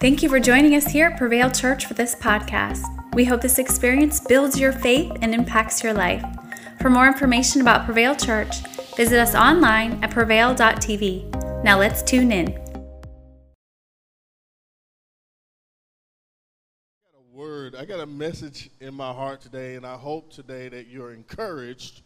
Thank 0.00 0.22
you 0.22 0.30
for 0.30 0.40
joining 0.40 0.74
us 0.76 0.86
here 0.86 1.08
at 1.08 1.18
Prevail 1.18 1.50
Church 1.50 1.84
for 1.84 1.92
this 1.92 2.14
podcast. 2.14 2.86
We 3.14 3.26
hope 3.26 3.42
this 3.42 3.58
experience 3.58 4.18
builds 4.18 4.58
your 4.58 4.72
faith 4.72 5.12
and 5.20 5.34
impacts 5.34 5.84
your 5.84 5.92
life. 5.92 6.24
For 6.80 6.88
more 6.88 7.06
information 7.06 7.60
about 7.60 7.84
Prevail 7.84 8.16
Church, 8.16 8.60
visit 8.96 9.18
us 9.18 9.34
online 9.34 10.02
at 10.02 10.10
prevail.tv. 10.10 11.62
Now 11.62 11.78
let's 11.78 12.02
tune 12.02 12.32
in. 12.32 12.48
A 17.14 17.36
word. 17.36 17.74
I 17.74 17.84
got 17.84 18.00
a 18.00 18.06
message 18.06 18.70
in 18.80 18.94
my 18.94 19.12
heart 19.12 19.42
today, 19.42 19.74
and 19.74 19.84
I 19.84 19.96
hope 19.96 20.32
today 20.32 20.70
that 20.70 20.86
you're 20.86 21.12
encouraged 21.12 22.00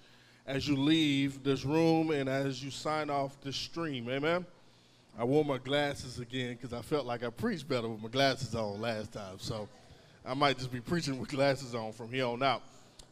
as 0.49 0.67
you 0.67 0.77
leave 0.77 1.45
this 1.45 1.65
room 1.65 2.11
and 2.11 2.29
as 2.29 2.61
you 2.61 2.73
sign 2.73 3.09
off 3.09 3.41
this 3.41 3.55
stream. 3.55 4.09
Amen. 4.09 4.45
I 5.17 5.23
wore 5.23 5.45
my 5.45 5.59
glasses 5.59 6.19
again 6.19 6.55
because 6.61 6.73
I 6.73 6.83
felt 6.83 7.07
like 7.07 7.23
I 7.23 7.31
preached 7.31 7.69
better 7.69 7.89
with 7.89 8.03
my 8.03 8.09
glasses 8.09 8.53
on 8.57 8.81
last 8.81 9.13
time. 9.13 9.39
So 9.39 9.69
I 10.27 10.35
might 10.35 10.59
just 10.59 10.73
be 10.73 10.81
preaching 10.81 11.21
with 11.21 11.29
glasses 11.29 11.73
on 11.73 11.93
from 11.93 12.11
here 12.11 12.27
on 12.27 12.43
out. 12.43 12.63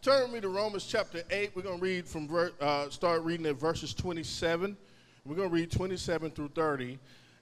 Turn 0.01 0.23
with 0.25 0.33
me 0.33 0.41
to 0.41 0.49
Romans 0.49 0.85
chapter 0.85 1.23
8. 1.31 1.53
We're 1.55 1.63
going 1.63 1.79
to 1.79 1.83
read 1.83 2.09
from, 2.09 2.29
uh, 2.61 2.91
start 2.91 3.23
reading 3.23 3.47
at 3.47 3.55
verses 3.55 3.95
27. 3.95 4.77
We're 5.25 5.37
going 5.37 5.49
to 5.49 5.55
read 5.55 5.71
27 5.71 6.33
through 6.33 6.49
30. 6.49 6.99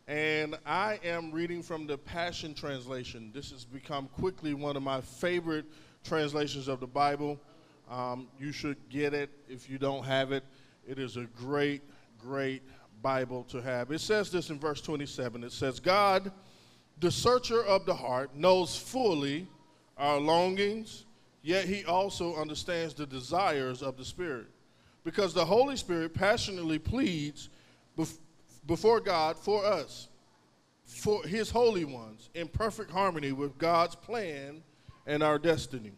And 0.07 0.59
I 0.67 1.01
am 1.05 1.33
reading 1.33 1.62
from 1.62 1.87
the 1.87 1.97
Passion 1.97 2.53
Translation. 2.53 3.31
This 3.33 3.53
has 3.53 3.65
become 3.65 4.09
quickly 4.09 4.53
one 4.53 4.77
of 4.77 4.83
my 4.83 5.01
favorite 5.01 5.65
translations 6.05 6.69
of 6.69 6.81
the 6.81 6.87
Bible. 6.87 7.41
Um, 7.91 8.29
you 8.39 8.53
should 8.53 8.77
get 8.91 9.15
it 9.15 9.31
if 9.48 9.70
you 9.70 9.79
don't 9.79 10.05
have 10.05 10.33
it. 10.33 10.45
It 10.87 10.98
is 10.98 11.17
a 11.17 11.25
great, 11.25 11.81
great 12.19 12.62
Bible 13.03 13.45
to 13.45 13.61
have. 13.63 13.91
It 13.91 14.01
says 14.01 14.31
this 14.31 14.51
in 14.51 14.59
verse 14.59 14.81
27. 14.81 15.45
It 15.45 15.53
says, 15.53 15.81
God, 15.81 16.33
the 17.01 17.11
searcher 17.11 17.65
of 17.65 17.87
the 17.87 17.95
heart, 17.95 18.35
knows 18.37 18.77
fully 18.77 19.49
our 19.97 20.19
longings, 20.19 21.07
yet 21.42 21.65
he 21.65 21.84
also 21.84 22.37
understands 22.37 22.95
the 22.95 23.07
desires 23.07 23.83
of 23.83 23.97
the 23.97 24.05
Spirit. 24.05 24.47
Because 25.05 25.33
the 25.33 25.45
Holy 25.45 25.77
Spirit 25.77 26.15
passionately 26.15 26.79
pleads 26.79 27.48
bef- 27.98 28.19
before 28.67 29.01
God 29.01 29.39
for 29.39 29.64
us, 29.64 30.09
for 30.85 31.23
his 31.23 31.51
holy 31.51 31.85
ones, 31.85 32.29
in 32.35 32.48
perfect 32.48 32.91
harmony 32.91 33.33
with 33.33 33.57
God's 33.59 33.95
plan 33.95 34.62
and 35.07 35.23
our 35.23 35.39
destiny. 35.39 35.92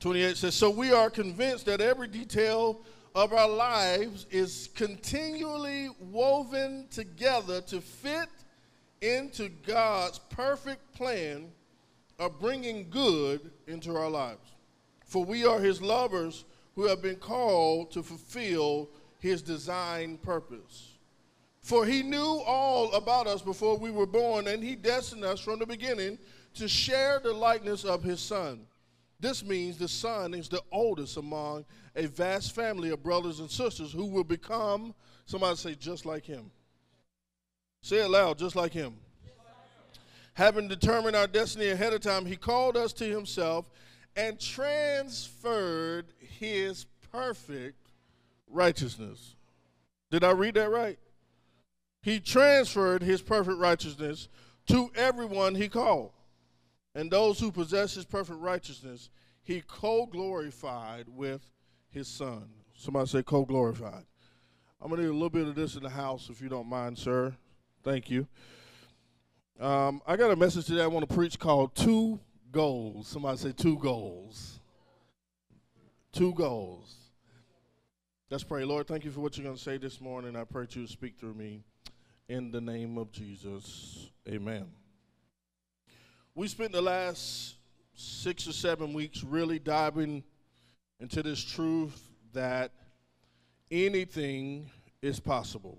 28 0.00 0.36
says, 0.36 0.54
So 0.54 0.70
we 0.70 0.92
are 0.92 1.10
convinced 1.10 1.66
that 1.66 1.80
every 1.80 2.08
detail 2.08 2.80
of 3.14 3.32
our 3.32 3.48
lives 3.48 4.26
is 4.30 4.68
continually 4.74 5.88
woven 5.98 6.86
together 6.90 7.60
to 7.62 7.80
fit 7.80 8.28
into 9.00 9.48
God's 9.66 10.18
perfect 10.18 10.94
plan 10.94 11.50
of 12.18 12.38
bringing 12.38 12.88
good 12.90 13.50
into 13.66 13.96
our 13.96 14.10
lives. 14.10 14.54
For 15.06 15.24
we 15.24 15.44
are 15.44 15.58
his 15.58 15.82
lovers 15.82 16.44
who 16.74 16.86
have 16.86 17.02
been 17.02 17.16
called 17.16 17.90
to 17.92 18.02
fulfill 18.02 18.90
his 19.18 19.42
design 19.42 20.18
purpose. 20.18 20.98
For 21.62 21.84
he 21.84 22.02
knew 22.02 22.42
all 22.46 22.92
about 22.92 23.26
us 23.26 23.42
before 23.42 23.76
we 23.76 23.90
were 23.90 24.06
born, 24.06 24.48
and 24.48 24.62
he 24.62 24.76
destined 24.76 25.24
us 25.24 25.40
from 25.40 25.58
the 25.58 25.66
beginning 25.66 26.18
to 26.54 26.68
share 26.68 27.20
the 27.20 27.32
likeness 27.32 27.84
of 27.84 28.02
his 28.02 28.20
son. 28.20 28.60
This 29.20 29.44
means 29.44 29.76
the 29.76 29.88
son 29.88 30.32
is 30.32 30.48
the 30.48 30.62
oldest 30.72 31.16
among 31.16 31.66
a 31.94 32.06
vast 32.06 32.54
family 32.54 32.90
of 32.90 33.02
brothers 33.02 33.40
and 33.40 33.50
sisters 33.50 33.92
who 33.92 34.06
will 34.06 34.24
become, 34.24 34.94
somebody 35.26 35.56
say, 35.56 35.74
just 35.74 36.06
like 36.06 36.24
him. 36.24 36.50
Say 37.82 37.98
it 37.98 38.08
loud, 38.10 38.38
just 38.38 38.56
like 38.56 38.72
him. 38.72 38.94
Having 40.34 40.68
determined 40.68 41.16
our 41.16 41.26
destiny 41.26 41.68
ahead 41.68 41.92
of 41.92 42.00
time, 42.00 42.24
he 42.24 42.36
called 42.36 42.76
us 42.76 42.92
to 42.94 43.04
himself 43.04 43.70
and 44.16 44.40
transferred 44.40 46.06
his 46.18 46.86
perfect 47.12 47.90
righteousness. 48.48 49.36
Did 50.10 50.24
I 50.24 50.30
read 50.30 50.54
that 50.54 50.70
right? 50.70 50.98
He 52.02 52.20
transferred 52.20 53.02
his 53.02 53.20
perfect 53.20 53.58
righteousness 53.58 54.28
to 54.68 54.90
everyone 54.94 55.54
he 55.54 55.68
called. 55.68 56.12
And 56.94 57.10
those 57.10 57.38
who 57.38 57.52
possess 57.52 57.94
his 57.94 58.04
perfect 58.04 58.40
righteousness, 58.40 59.10
he 59.42 59.62
co 59.66 60.06
glorified 60.06 61.06
with 61.08 61.42
his 61.90 62.08
son. 62.08 62.48
Somebody 62.74 63.08
say 63.08 63.22
co 63.22 63.44
glorified. 63.44 64.04
I'm 64.80 64.88
going 64.88 65.00
to 65.00 65.06
need 65.06 65.10
a 65.10 65.12
little 65.12 65.30
bit 65.30 65.46
of 65.46 65.54
this 65.54 65.76
in 65.76 65.82
the 65.82 65.90
house 65.90 66.28
if 66.30 66.40
you 66.40 66.48
don't 66.48 66.66
mind, 66.66 66.98
sir. 66.98 67.34
Thank 67.82 68.10
you. 68.10 68.26
Um, 69.60 70.00
I 70.06 70.16
got 70.16 70.30
a 70.30 70.36
message 70.36 70.66
today 70.66 70.82
I 70.82 70.86
want 70.86 71.06
to 71.06 71.14
preach 71.14 71.38
called 71.38 71.74
Two 71.74 72.18
Goals. 72.50 73.08
Somebody 73.08 73.36
say 73.36 73.52
two 73.52 73.78
goals. 73.78 74.58
Two 76.12 76.32
goals. 76.32 76.96
Let's 78.30 78.42
pray. 78.42 78.64
Lord, 78.64 78.86
thank 78.86 79.04
you 79.04 79.10
for 79.10 79.20
what 79.20 79.36
you're 79.36 79.44
going 79.44 79.56
to 79.56 79.62
say 79.62 79.76
this 79.76 80.00
morning. 80.00 80.34
I 80.34 80.44
pray 80.44 80.62
that 80.62 80.76
you 80.76 80.86
speak 80.86 81.18
through 81.18 81.34
me. 81.34 81.62
In 82.28 82.50
the 82.50 82.60
name 82.60 82.96
of 82.96 83.10
Jesus, 83.10 84.08
amen. 84.28 84.79
We 86.40 86.48
spent 86.48 86.72
the 86.72 86.80
last 86.80 87.56
six 87.94 88.48
or 88.48 88.54
seven 88.54 88.94
weeks 88.94 89.22
really 89.22 89.58
diving 89.58 90.24
into 90.98 91.22
this 91.22 91.44
truth 91.44 92.02
that 92.32 92.72
anything 93.70 94.70
is 95.02 95.20
possible. 95.20 95.76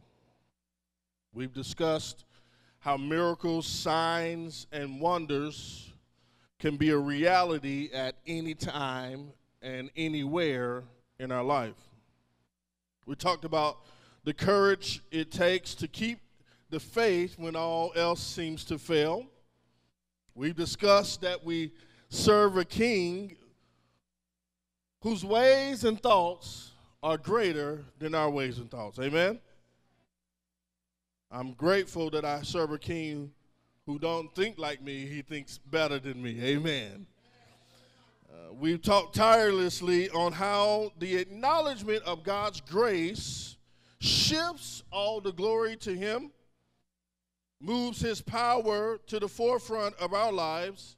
We've 1.34 1.52
discussed 1.52 2.26
how 2.78 2.96
miracles, 2.96 3.66
signs, 3.66 4.68
and 4.72 5.02
wonders 5.02 5.90
can 6.60 6.78
be 6.78 6.92
a 6.92 6.98
reality 6.98 7.90
at 7.92 8.18
any 8.28 8.54
time 8.54 9.32
and 9.64 9.90
anywhere 9.96 10.84
in 11.20 11.32
our 11.32 11.44
life. 11.44 11.90
We 13.08 13.16
talked 13.16 13.46
about 13.46 13.80
the 14.26 14.34
courage 14.36 15.02
it 15.10 15.32
takes 15.32 15.74
to 15.74 15.88
keep 15.88 16.20
the 16.70 16.80
faith 16.80 17.40
when 17.40 17.56
all 17.56 17.94
else 17.96 18.22
seems 18.22 18.64
to 18.66 18.78
fail. 18.78 19.26
We've 20.42 20.56
discussed 20.56 21.22
that 21.22 21.46
we 21.46 21.72
serve 22.10 22.58
a 22.58 22.66
king 22.66 23.38
whose 25.02 25.24
ways 25.24 25.84
and 25.84 26.02
thoughts 26.02 26.72
are 27.04 27.20
greater 27.20 27.86
than 28.00 28.16
our 28.16 28.28
ways 28.28 28.58
and 28.58 28.68
thoughts. 28.72 28.98
Amen. 28.98 29.40
I'm 31.30 31.54
grateful 31.54 32.10
that 32.10 32.26
I 32.26 32.42
serve 32.42 32.72
a 32.72 32.80
king 32.80 33.32
who 33.86 34.00
don't 34.00 34.34
think 34.34 34.58
like 34.58 34.82
me, 34.82 35.06
he 35.06 35.22
thinks 35.22 35.60
better 35.60 36.00
than 36.00 36.20
me. 36.20 36.44
Amen. 36.44 37.06
Uh, 38.28 38.52
we've 38.60 38.82
talked 38.82 39.14
tirelessly 39.14 40.10
on 40.10 40.32
how 40.32 40.92
the 40.98 41.18
acknowledgement 41.18 42.02
of 42.02 42.24
God's 42.24 42.62
grace 42.62 43.58
shifts 44.00 44.82
all 44.92 45.22
the 45.22 45.34
glory 45.34 45.76
to 45.76 45.94
him 45.94 46.32
moves 47.62 48.02
his 48.02 48.22
power 48.22 49.00
to 49.08 49.20
the 49.20 49.28
forefront 49.28 49.96
of 49.96 50.14
our 50.14 50.32
lives. 50.32 50.98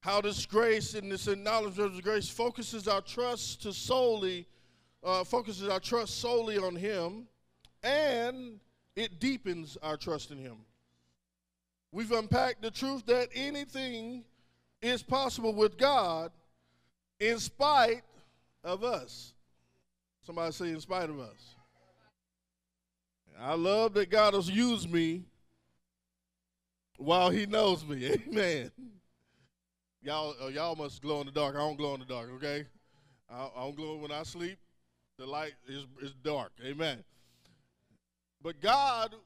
How 0.00 0.20
this 0.20 0.44
grace 0.46 0.94
and 0.94 1.10
this 1.10 1.28
acknowledgement 1.28 1.94
of 1.94 2.02
grace 2.02 2.28
focuses 2.28 2.88
our 2.88 3.00
trust 3.00 3.62
to 3.62 3.72
solely, 3.72 4.46
uh, 5.02 5.24
focuses 5.24 5.68
our 5.68 5.80
trust 5.80 6.20
solely 6.20 6.58
on 6.58 6.76
him, 6.76 7.28
and 7.82 8.60
it 8.96 9.20
deepens 9.20 9.78
our 9.82 9.96
trust 9.96 10.30
in 10.30 10.38
him. 10.38 10.56
We've 11.92 12.12
unpacked 12.12 12.62
the 12.62 12.70
truth 12.70 13.06
that 13.06 13.28
anything 13.34 14.24
is 14.80 15.02
possible 15.02 15.54
with 15.54 15.78
God 15.78 16.32
in 17.20 17.38
spite 17.38 18.02
of 18.64 18.82
us. 18.82 19.34
Somebody 20.26 20.52
say, 20.52 20.68
in 20.70 20.80
spite 20.80 21.10
of 21.10 21.20
us. 21.20 21.56
I 23.42 23.54
love 23.54 23.94
that 23.94 24.08
God 24.08 24.34
has 24.34 24.48
used 24.48 24.88
me 24.88 25.24
while 26.96 27.28
He 27.28 27.44
knows 27.44 27.84
me. 27.84 28.06
Amen. 28.28 28.70
Y'all, 30.00 30.36
uh, 30.40 30.46
y'all 30.46 30.76
must 30.76 31.02
glow 31.02 31.20
in 31.20 31.26
the 31.26 31.32
dark. 31.32 31.56
I 31.56 31.58
don't 31.58 31.76
glow 31.76 31.94
in 31.94 32.00
the 32.00 32.06
dark. 32.06 32.30
Okay, 32.36 32.64
I, 33.28 33.48
I 33.56 33.60
don't 33.64 33.74
glow 33.74 33.96
when 33.96 34.12
I 34.12 34.22
sleep. 34.22 34.58
The 35.18 35.26
light 35.26 35.54
is 35.66 35.86
is 36.00 36.14
dark. 36.22 36.52
Amen. 36.64 37.02
But 38.40 38.60
God 38.60 39.16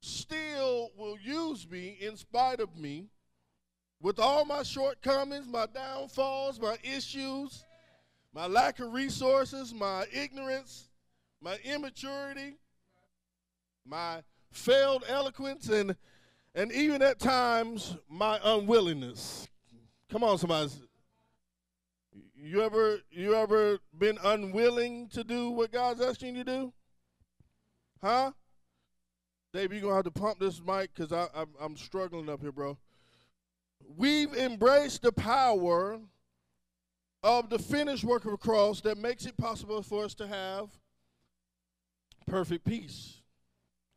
still 0.00 0.90
will 0.96 1.18
use 1.18 1.66
me 1.68 1.96
in 1.98 2.18
spite 2.18 2.60
of 2.60 2.76
me, 2.76 3.08
with 4.02 4.18
all 4.18 4.44
my 4.44 4.64
shortcomings, 4.64 5.46
my 5.48 5.64
downfalls, 5.64 6.60
my 6.60 6.76
issues, 6.82 7.64
my 8.34 8.46
lack 8.46 8.80
of 8.80 8.92
resources, 8.92 9.72
my 9.72 10.04
ignorance, 10.12 10.90
my 11.40 11.56
immaturity 11.64 12.58
my 13.86 14.22
failed 14.50 15.04
eloquence, 15.08 15.68
and, 15.68 15.96
and 16.54 16.72
even 16.72 17.02
at 17.02 17.18
times 17.18 17.96
my 18.08 18.40
unwillingness. 18.42 19.48
Come 20.10 20.24
on, 20.24 20.38
somebody. 20.38 20.70
You 22.34 22.62
ever 22.62 23.00
you 23.10 23.34
ever 23.34 23.78
been 23.98 24.18
unwilling 24.22 25.08
to 25.08 25.24
do 25.24 25.50
what 25.50 25.72
God's 25.72 26.00
asking 26.00 26.36
you 26.36 26.44
to 26.44 26.50
do? 26.50 26.72
Huh? 28.02 28.32
Dave, 29.52 29.72
you're 29.72 29.82
to 29.82 29.94
have 29.94 30.04
to 30.04 30.10
pump 30.10 30.38
this 30.38 30.60
mic 30.64 30.90
because 30.94 31.12
I'm, 31.34 31.48
I'm 31.60 31.76
struggling 31.76 32.28
up 32.28 32.42
here, 32.42 32.52
bro. 32.52 32.76
We've 33.96 34.34
embraced 34.34 35.02
the 35.02 35.12
power 35.12 35.98
of 37.22 37.48
the 37.48 37.58
finished 37.58 38.04
work 38.04 38.24
of 38.26 38.32
the 38.32 38.36
cross 38.36 38.80
that 38.82 38.98
makes 38.98 39.24
it 39.26 39.36
possible 39.36 39.82
for 39.82 40.04
us 40.04 40.14
to 40.16 40.26
have 40.26 40.68
perfect 42.26 42.64
peace 42.64 43.22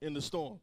in 0.01 0.13
the 0.13 0.22
storm. 0.22 0.60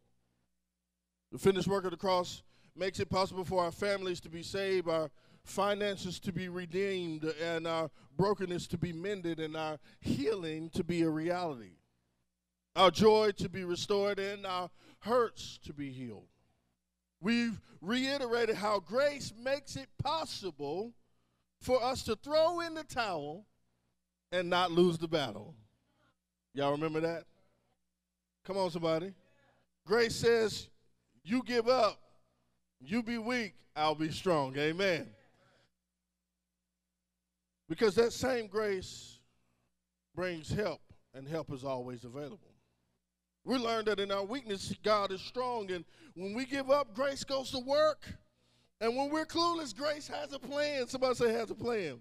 The 1.32 1.38
finished 1.38 1.68
work 1.68 1.84
of 1.84 1.90
the 1.90 1.96
cross 1.96 2.42
makes 2.74 3.00
it 3.00 3.10
possible 3.10 3.44
for 3.44 3.64
our 3.64 3.72
families 3.72 4.20
to 4.20 4.28
be 4.28 4.42
saved, 4.42 4.88
our 4.88 5.10
finances 5.44 6.18
to 6.20 6.32
be 6.32 6.48
redeemed, 6.48 7.24
and 7.42 7.66
our 7.66 7.90
brokenness 8.16 8.66
to 8.68 8.78
be 8.78 8.92
mended, 8.92 9.40
and 9.40 9.56
our 9.56 9.78
healing 10.00 10.70
to 10.70 10.84
be 10.84 11.02
a 11.02 11.08
reality. 11.08 11.76
Our 12.74 12.90
joy 12.90 13.32
to 13.38 13.48
be 13.48 13.64
restored, 13.64 14.18
and 14.18 14.46
our 14.46 14.70
hurts 15.00 15.58
to 15.64 15.72
be 15.72 15.90
healed. 15.90 16.28
We've 17.20 17.60
reiterated 17.80 18.56
how 18.56 18.80
grace 18.80 19.32
makes 19.42 19.76
it 19.76 19.88
possible 20.02 20.92
for 21.60 21.82
us 21.82 22.02
to 22.04 22.16
throw 22.16 22.60
in 22.60 22.74
the 22.74 22.84
towel 22.84 23.46
and 24.32 24.50
not 24.50 24.70
lose 24.70 24.98
the 24.98 25.08
battle. 25.08 25.54
Y'all 26.52 26.72
remember 26.72 27.00
that? 27.00 27.24
Come 28.44 28.56
on, 28.56 28.70
somebody. 28.70 29.12
Grace 29.86 30.16
says, 30.16 30.68
You 31.22 31.42
give 31.44 31.68
up, 31.68 31.98
you 32.80 33.02
be 33.02 33.18
weak, 33.18 33.54
I'll 33.74 33.94
be 33.94 34.10
strong. 34.10 34.56
Amen. 34.58 35.08
Because 37.68 37.94
that 37.94 38.12
same 38.12 38.48
grace 38.48 39.20
brings 40.14 40.50
help, 40.50 40.80
and 41.14 41.26
help 41.26 41.52
is 41.52 41.64
always 41.64 42.04
available. 42.04 42.52
We 43.44 43.56
learned 43.58 43.86
that 43.86 44.00
in 44.00 44.10
our 44.10 44.24
weakness, 44.24 44.74
God 44.82 45.12
is 45.12 45.20
strong. 45.20 45.70
And 45.70 45.84
when 46.14 46.34
we 46.34 46.46
give 46.46 46.68
up, 46.68 46.94
grace 46.94 47.22
goes 47.22 47.52
to 47.52 47.60
work. 47.60 48.04
And 48.80 48.96
when 48.96 49.08
we're 49.08 49.24
clueless, 49.24 49.74
grace 49.74 50.08
has 50.08 50.32
a 50.32 50.38
plan. 50.38 50.88
Somebody 50.88 51.14
say, 51.14 51.32
has 51.32 51.50
a 51.50 51.54
plan. 51.54 52.00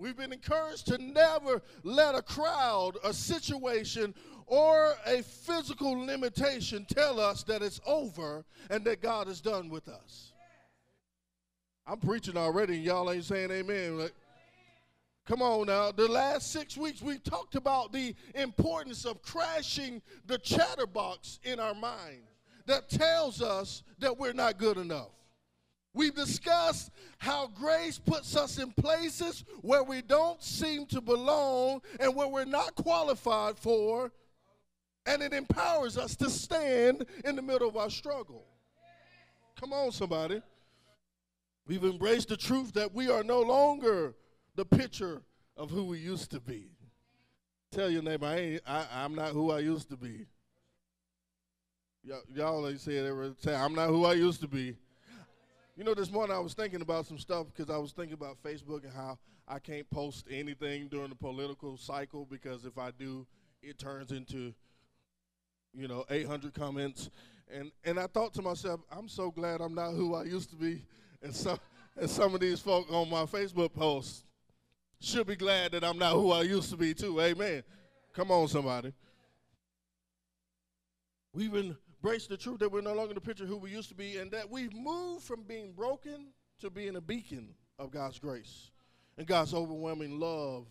We've 0.00 0.16
been 0.16 0.32
encouraged 0.32 0.86
to 0.86 0.96
never 0.96 1.60
let 1.82 2.14
a 2.14 2.22
crowd, 2.22 2.96
a 3.04 3.12
situation, 3.12 4.14
or 4.46 4.94
a 5.04 5.22
physical 5.22 5.92
limitation 5.92 6.86
tell 6.88 7.20
us 7.20 7.42
that 7.44 7.60
it's 7.60 7.82
over 7.86 8.46
and 8.70 8.82
that 8.86 9.02
God 9.02 9.28
is 9.28 9.42
done 9.42 9.68
with 9.68 9.88
us. 9.88 10.32
I'm 11.86 11.98
preaching 11.98 12.38
already, 12.38 12.76
and 12.76 12.84
y'all 12.84 13.10
ain't 13.10 13.24
saying 13.24 13.50
amen. 13.50 13.98
Like, 13.98 14.14
Come 15.26 15.42
on 15.42 15.66
now. 15.66 15.92
The 15.92 16.08
last 16.08 16.50
six 16.50 16.78
weeks, 16.78 17.02
we've 17.02 17.22
talked 17.22 17.54
about 17.54 17.92
the 17.92 18.14
importance 18.34 19.04
of 19.04 19.20
crashing 19.20 20.00
the 20.26 20.38
chatterbox 20.38 21.40
in 21.44 21.60
our 21.60 21.74
mind 21.74 22.22
that 22.64 22.88
tells 22.88 23.42
us 23.42 23.82
that 23.98 24.18
we're 24.18 24.32
not 24.32 24.56
good 24.56 24.78
enough. 24.78 25.10
We've 25.92 26.14
discussed 26.14 26.90
how 27.18 27.48
grace 27.48 27.98
puts 27.98 28.36
us 28.36 28.58
in 28.58 28.70
places 28.72 29.44
where 29.60 29.82
we 29.82 30.02
don't 30.02 30.42
seem 30.42 30.86
to 30.86 31.00
belong 31.00 31.82
and 31.98 32.14
where 32.14 32.28
we're 32.28 32.44
not 32.44 32.76
qualified 32.76 33.58
for, 33.58 34.12
and 35.06 35.20
it 35.22 35.32
empowers 35.32 35.98
us 35.98 36.14
to 36.16 36.30
stand 36.30 37.06
in 37.24 37.34
the 37.34 37.42
middle 37.42 37.68
of 37.68 37.76
our 37.76 37.90
struggle. 37.90 38.46
Come 39.58 39.72
on, 39.72 39.90
somebody. 39.90 40.40
We've 41.66 41.84
embraced 41.84 42.28
the 42.28 42.36
truth 42.36 42.72
that 42.74 42.94
we 42.94 43.10
are 43.10 43.24
no 43.24 43.40
longer 43.40 44.14
the 44.54 44.64
picture 44.64 45.22
of 45.56 45.70
who 45.70 45.84
we 45.84 45.98
used 45.98 46.30
to 46.30 46.40
be. 46.40 46.70
Tell 47.72 47.90
your 47.90 48.02
neighbor, 48.02 48.26
I 48.26 48.36
ain't, 48.36 48.62
I, 48.66 48.86
I'm 48.92 49.14
not 49.14 49.32
who 49.32 49.50
I 49.50 49.58
used 49.58 49.90
to 49.90 49.96
be. 49.96 50.26
Y'all, 52.02 52.22
y'all 52.32 52.68
ain't 52.68 52.80
say 52.80 52.96
it 52.96 53.06
every 53.06 53.32
time. 53.42 53.60
I'm 53.62 53.74
not 53.74 53.88
who 53.88 54.06
I 54.06 54.14
used 54.14 54.40
to 54.40 54.48
be. 54.48 54.76
You 55.80 55.86
know, 55.86 55.94
this 55.94 56.12
morning 56.12 56.36
I 56.36 56.40
was 56.40 56.52
thinking 56.52 56.82
about 56.82 57.06
some 57.06 57.16
stuff 57.16 57.46
because 57.46 57.74
I 57.74 57.78
was 57.78 57.92
thinking 57.92 58.12
about 58.12 58.36
Facebook 58.42 58.84
and 58.84 58.92
how 58.92 59.16
I 59.48 59.58
can't 59.58 59.88
post 59.88 60.26
anything 60.30 60.88
during 60.88 61.08
the 61.08 61.14
political 61.14 61.78
cycle 61.78 62.26
because 62.30 62.66
if 62.66 62.76
I 62.76 62.90
do, 62.90 63.26
it 63.62 63.78
turns 63.78 64.12
into, 64.12 64.52
you 65.72 65.88
know, 65.88 66.04
800 66.10 66.52
comments. 66.52 67.08
And 67.50 67.72
and 67.82 67.98
I 67.98 68.08
thought 68.08 68.34
to 68.34 68.42
myself, 68.42 68.82
I'm 68.92 69.08
so 69.08 69.30
glad 69.30 69.62
I'm 69.62 69.74
not 69.74 69.92
who 69.92 70.14
I 70.14 70.24
used 70.24 70.50
to 70.50 70.56
be. 70.56 70.84
And 71.22 71.34
some 71.34 71.58
and 71.96 72.10
some 72.10 72.34
of 72.34 72.40
these 72.40 72.60
folk 72.60 72.92
on 72.92 73.08
my 73.08 73.22
Facebook 73.22 73.72
posts 73.72 74.24
should 75.00 75.28
be 75.28 75.34
glad 75.34 75.72
that 75.72 75.82
I'm 75.82 75.96
not 75.96 76.12
who 76.12 76.30
I 76.30 76.42
used 76.42 76.68
to 76.72 76.76
be 76.76 76.92
too. 76.92 77.18
Amen. 77.22 77.62
Come 78.12 78.30
on, 78.30 78.48
somebody. 78.48 78.92
We've 81.32 81.74
embraced 82.02 82.30
the 82.30 82.36
truth 82.36 82.60
that 82.60 82.72
we're 82.72 82.80
no 82.80 82.94
longer 82.94 83.12
the 83.12 83.20
picture 83.20 83.44
who 83.44 83.56
we 83.56 83.70
used 83.70 83.88
to 83.90 83.94
be, 83.94 84.16
and 84.16 84.30
that 84.30 84.50
we've 84.50 84.74
moved 84.74 85.24
from 85.24 85.42
being 85.42 85.72
broken 85.72 86.28
to 86.60 86.70
being 86.70 86.96
a 86.96 87.00
beacon 87.00 87.48
of 87.78 87.90
God's 87.90 88.18
grace 88.18 88.70
and 89.18 89.26
God's 89.26 89.52
overwhelming 89.52 90.18
love. 90.18 90.66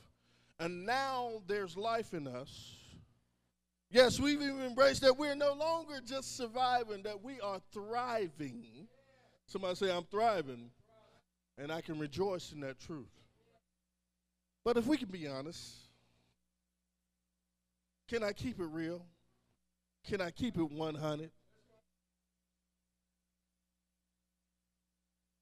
And 0.60 0.86
now 0.86 1.42
there's 1.48 1.78
life 1.78 2.14
in 2.14 2.28
us. 2.28 2.76
Yes, 3.92 4.20
we've 4.20 4.42
even 4.42 4.62
embraced 4.62 5.02
that 5.02 5.18
we're 5.18 5.36
no 5.36 5.54
longer 5.54 6.00
just 6.06 6.36
surviving, 6.36 7.04
that 7.04 7.24
we 7.24 7.40
are 7.42 7.60
thriving. 7.72 8.88
Somebody 9.46 9.76
say, 9.76 9.92
I'm 9.92 10.04
thriving. 10.06 10.70
And 11.58 11.72
I 11.72 11.82
can 11.82 12.00
rejoice 12.00 12.52
in 12.54 12.62
that 12.62 12.80
truth. 12.80 13.10
But 14.64 14.78
if 14.78 14.86
we 14.86 14.98
can 14.98 15.10
be 15.10 15.28
honest, 15.28 15.76
can 18.08 18.24
I 18.24 18.32
keep 18.32 18.60
it 18.60 18.66
real? 18.66 19.06
Can 20.08 20.22
I 20.22 20.32
keep 20.32 20.58
it 20.58 20.72
100? 20.72 21.32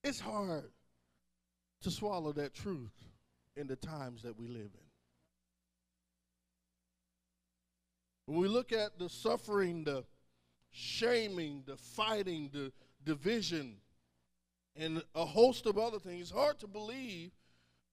It's 0.04 0.20
hard 0.20 0.72
to 1.82 1.92
swallow 1.92 2.32
that 2.34 2.54
truth 2.54 2.94
in 3.56 3.68
the 3.68 3.76
times 3.76 4.24
that 4.24 4.38
we 4.38 4.48
live 4.48 4.72
in. 4.74 4.88
When 8.26 8.40
we 8.40 8.48
look 8.48 8.72
at 8.72 9.00
the 9.00 9.10
suffering, 9.10 9.84
the 9.84 10.06
shaming, 10.72 11.64
the 11.66 11.78
fighting, 11.78 12.50
the 12.52 12.72
division, 13.06 13.78
and 14.76 15.02
a 15.16 15.26
host 15.26 15.66
of 15.66 15.78
other 15.78 16.00
things, 16.00 16.22
it's 16.22 16.32
hard 16.32 16.60
to 16.60 16.68
believe 16.68 17.32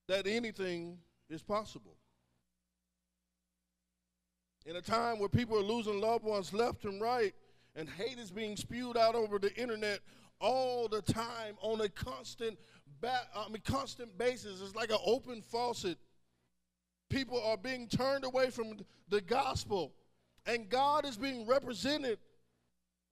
that 0.08 0.26
anything 0.26 0.98
is 1.30 1.42
possible. 1.42 1.96
In 4.66 4.76
a 4.76 4.82
time 4.82 5.18
where 5.18 5.28
people 5.28 5.58
are 5.58 5.62
losing 5.62 6.00
loved 6.00 6.24
ones 6.24 6.52
left 6.52 6.84
and 6.84 7.00
right, 7.00 7.34
and 7.76 7.88
hate 7.88 8.18
is 8.18 8.30
being 8.30 8.56
spewed 8.56 8.96
out 8.96 9.14
over 9.14 9.38
the 9.38 9.54
internet 9.56 10.00
all 10.40 10.88
the 10.88 11.02
time 11.02 11.56
on 11.60 11.80
a 11.80 11.88
constant, 11.88 12.58
ba- 13.00 13.28
I 13.34 13.48
mean, 13.48 13.62
constant 13.64 14.16
basis, 14.16 14.60
it's 14.62 14.74
like 14.74 14.90
an 14.90 14.98
open 15.04 15.42
faucet. 15.42 15.98
People 17.10 17.40
are 17.42 17.56
being 17.56 17.88
turned 17.88 18.24
away 18.24 18.50
from 18.50 18.78
the 19.08 19.20
gospel, 19.20 19.92
and 20.46 20.68
God 20.68 21.04
is 21.04 21.16
being 21.16 21.46
represented 21.46 22.18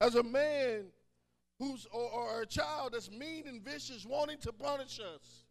as 0.00 0.14
a 0.14 0.22
man 0.22 0.86
who's 1.58 1.86
or, 1.92 2.10
or 2.10 2.42
a 2.42 2.46
child 2.46 2.92
that's 2.94 3.10
mean 3.10 3.46
and 3.46 3.62
vicious, 3.62 4.06
wanting 4.06 4.38
to 4.38 4.52
punish 4.52 4.98
us 4.98 5.42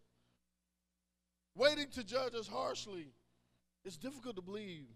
waiting 1.56 1.88
to 1.92 2.04
judge 2.04 2.36
us 2.36 2.48
harshly, 2.48 3.08
it's 3.84 3.98
difficult 3.98 4.36
to 4.36 4.42
believe 4.42 4.88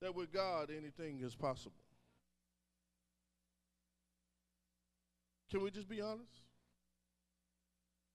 that 0.00 0.14
with 0.14 0.32
God 0.32 0.70
anything 0.70 1.20
is 1.22 1.34
possible. 1.34 1.74
Can 5.50 5.62
we 5.62 5.70
just 5.70 5.88
be 5.88 6.00
honest? 6.00 6.42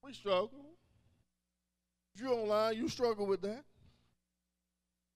We 0.04 0.13
struggle. 0.13 0.65
If 2.15 2.22
you're 2.22 2.34
online, 2.34 2.77
you 2.77 2.88
struggle 2.88 3.25
with 3.25 3.42
that. 3.42 3.63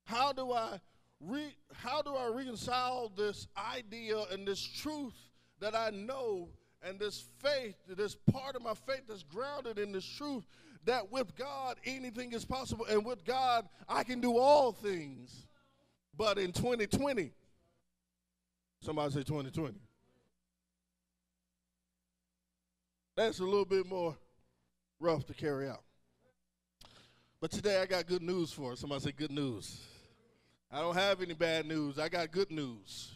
How 0.05 0.33
do 0.33 0.51
I 0.51 0.79
re- 1.21 1.55
how 1.73 2.01
do 2.01 2.15
I 2.15 2.27
reconcile 2.27 3.11
this 3.15 3.47
idea 3.57 4.23
and 4.31 4.47
this 4.47 4.61
truth 4.61 5.15
that 5.59 5.75
I 5.75 5.91
know 5.91 6.49
and 6.81 6.99
this 6.99 7.25
faith, 7.39 7.75
this 7.87 8.15
part 8.31 8.55
of 8.55 8.61
my 8.61 8.73
faith 8.73 9.03
that's 9.07 9.23
grounded 9.23 9.77
in 9.77 9.91
this 9.91 10.05
truth 10.05 10.45
that 10.85 11.11
with 11.11 11.35
God 11.35 11.77
anything 11.85 12.33
is 12.33 12.45
possible, 12.45 12.85
and 12.89 13.05
with 13.05 13.23
God 13.25 13.67
I 13.87 14.03
can 14.03 14.19
do 14.19 14.37
all 14.37 14.71
things. 14.71 15.45
But 16.19 16.37
in 16.37 16.51
2020, 16.51 17.31
somebody 18.81 19.13
say 19.13 19.23
2020. 19.23 19.73
That's 23.15 23.39
a 23.39 23.43
little 23.45 23.63
bit 23.63 23.87
more 23.87 24.17
rough 24.99 25.25
to 25.27 25.33
carry 25.33 25.69
out. 25.69 25.83
But 27.39 27.51
today 27.51 27.81
I 27.81 27.85
got 27.85 28.05
good 28.05 28.21
news 28.21 28.51
for 28.51 28.73
us. 28.73 28.81
Somebody 28.81 29.01
say 29.01 29.11
good 29.13 29.31
news. 29.31 29.79
I 30.69 30.81
don't 30.81 30.95
have 30.95 31.21
any 31.21 31.33
bad 31.33 31.65
news. 31.65 31.97
I 31.97 32.09
got 32.09 32.31
good 32.31 32.51
news. 32.51 33.13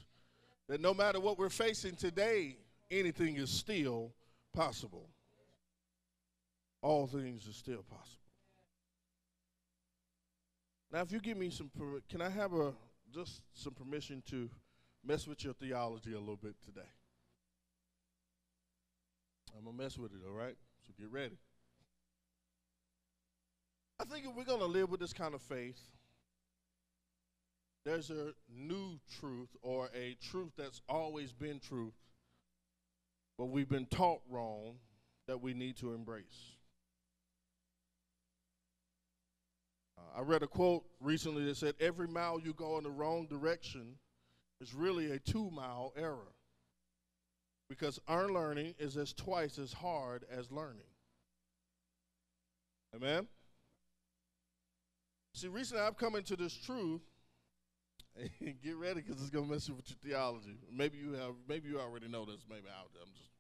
That 0.70 0.80
no 0.80 0.94
matter 0.94 1.20
what 1.20 1.38
we're 1.38 1.50
facing 1.50 1.98
today, 1.98 2.56
anything 2.90 3.36
is 3.36 3.50
still 3.50 4.14
possible 4.56 5.10
all 6.82 7.08
things 7.08 7.48
are 7.48 7.54
still 7.54 7.84
possible. 7.90 8.20
Now, 10.92 11.02
if 11.02 11.12
you 11.12 11.20
give 11.20 11.38
me 11.38 11.50
some, 11.50 11.72
can 12.10 12.22
I 12.22 12.30
have 12.30 12.54
a 12.54 12.74
just 13.14 13.42
some 13.54 13.74
permission 13.74 14.24
to 14.30 14.50
mess 15.06 15.28
with 15.28 15.44
your 15.44 15.54
theology 15.54 16.14
a 16.14 16.20
little 16.20 16.36
bit 16.36 16.56
today. 16.66 16.88
I'm 19.56 19.66
going 19.66 19.78
to 19.78 19.84
mess 19.84 19.98
with 19.98 20.12
it, 20.14 20.22
all 20.28 20.34
right? 20.34 20.56
So 20.86 20.94
get 20.98 21.12
ready. 21.12 21.38
I 24.00 24.06
think 24.06 24.26
if 24.26 24.36
we're 24.36 24.44
going 24.44 24.60
to 24.60 24.66
live 24.66 24.90
with 24.90 25.00
this 25.00 25.14
kind 25.14 25.36
of 25.36 25.42
faith, 25.42 25.80
there's 27.86 28.10
a 28.10 28.34
new 28.50 29.00
truth 29.20 29.50
or 29.62 29.90
a 29.94 30.18
truth 30.22 30.54
that's 30.58 30.82
always 30.90 31.32
been 31.34 31.60
truth, 31.60 31.94
but 33.38 33.46
we've 33.46 33.70
been 33.70 33.86
taught 33.86 34.22
wrong 34.30 34.76
that 35.28 35.42
we 35.42 35.54
need 35.54 35.78
to 35.78 35.94
embrace. 35.94 36.53
Uh, 39.98 40.20
I 40.20 40.22
read 40.22 40.44
a 40.44 40.48
quote 40.48 40.84
recently 41.00 41.46
that 41.46 41.58
said, 41.58 41.76
Every 41.80 42.08
mile 42.08 42.40
you 42.40 42.54
go 42.54 42.78
in 42.78 42.84
the 42.84 42.92
wrong 42.92 43.28
direction 43.28 43.96
is 44.62 44.74
really 44.74 45.12
a 45.12 45.20
two 45.20 45.50
mile 45.52 45.94
error 45.96 46.34
because 47.70 48.00
unlearning 48.08 48.76
is 48.80 48.98
as 48.98 49.14
twice 49.14 49.58
as 49.58 49.74
hard 49.74 50.26
as 50.32 50.52
learning. 50.52 50.84
Amen? 52.96 53.28
See, 55.34 55.48
recently 55.48 55.84
I've 55.84 55.98
come 55.98 56.16
into 56.16 56.36
this 56.36 56.54
truth. 56.54 57.02
Get 58.64 58.78
ready 58.78 59.02
because 59.02 59.20
it's 59.20 59.32
gonna 59.32 59.48
mess 59.48 59.68
with 59.70 59.90
your 59.90 59.98
theology. 60.04 60.56
Maybe 60.72 61.00
you 61.00 61.14
have, 61.14 61.34
maybe 61.48 61.70
you 61.70 61.80
already 61.80 62.08
know 62.08 62.26
this. 62.26 62.46
Maybe 62.48 62.68
I, 62.68 62.82
I'm 62.82 63.12
just. 63.14 63.33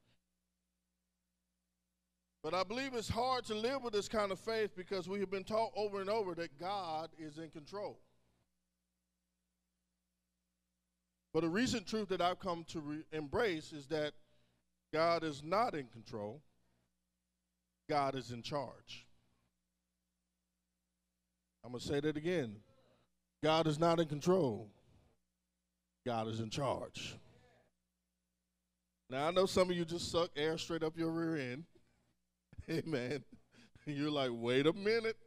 But 2.43 2.53
I 2.53 2.63
believe 2.63 2.93
it's 2.93 3.07
hard 3.07 3.45
to 3.45 3.55
live 3.55 3.83
with 3.83 3.93
this 3.93 4.09
kind 4.09 4.29
of 4.31 4.37
faith 4.37 4.75
because 4.75 5.07
we 5.07 5.21
have 5.21 5.31
been 5.31 5.45
taught 5.45 5.71
over 5.77 6.01
and 6.01 6.09
over 6.09 6.35
that 6.35 6.59
God 6.59 7.09
is 7.17 7.37
in 7.37 7.49
control. 7.49 7.99
But 11.33 11.45
a 11.45 11.47
recent 11.47 11.87
truth 11.87 12.09
that 12.09 12.21
I've 12.21 12.39
come 12.39 12.65
to 12.69 12.81
re- 12.81 13.03
embrace 13.13 13.71
is 13.71 13.87
that 13.87 14.11
God 14.91 15.23
is 15.23 15.41
not 15.41 15.73
in 15.73 15.87
control. 15.87 16.41
God 17.89 18.13
is 18.15 18.31
in 18.31 18.43
charge. 18.43 19.07
I'm 21.63 21.71
going 21.71 21.81
to 21.81 21.87
say 21.87 22.01
that 22.01 22.17
again. 22.17 22.57
God 23.41 23.67
is 23.67 23.79
not 23.79 24.01
in 24.01 24.07
control. 24.07 24.69
God 26.05 26.27
is 26.27 26.41
in 26.41 26.49
charge. 26.49 27.15
Now, 29.09 29.27
I 29.27 29.31
know 29.31 29.45
some 29.45 29.69
of 29.69 29.77
you 29.77 29.85
just 29.85 30.11
suck 30.11 30.29
air 30.35 30.57
straight 30.57 30.83
up 30.83 30.97
your 30.97 31.09
rear 31.09 31.37
end. 31.37 31.63
Amen. 32.69 33.23
You're 33.85 34.11
like, 34.11 34.31
wait 34.33 34.65
a 34.67 34.73
minute. 34.73 35.17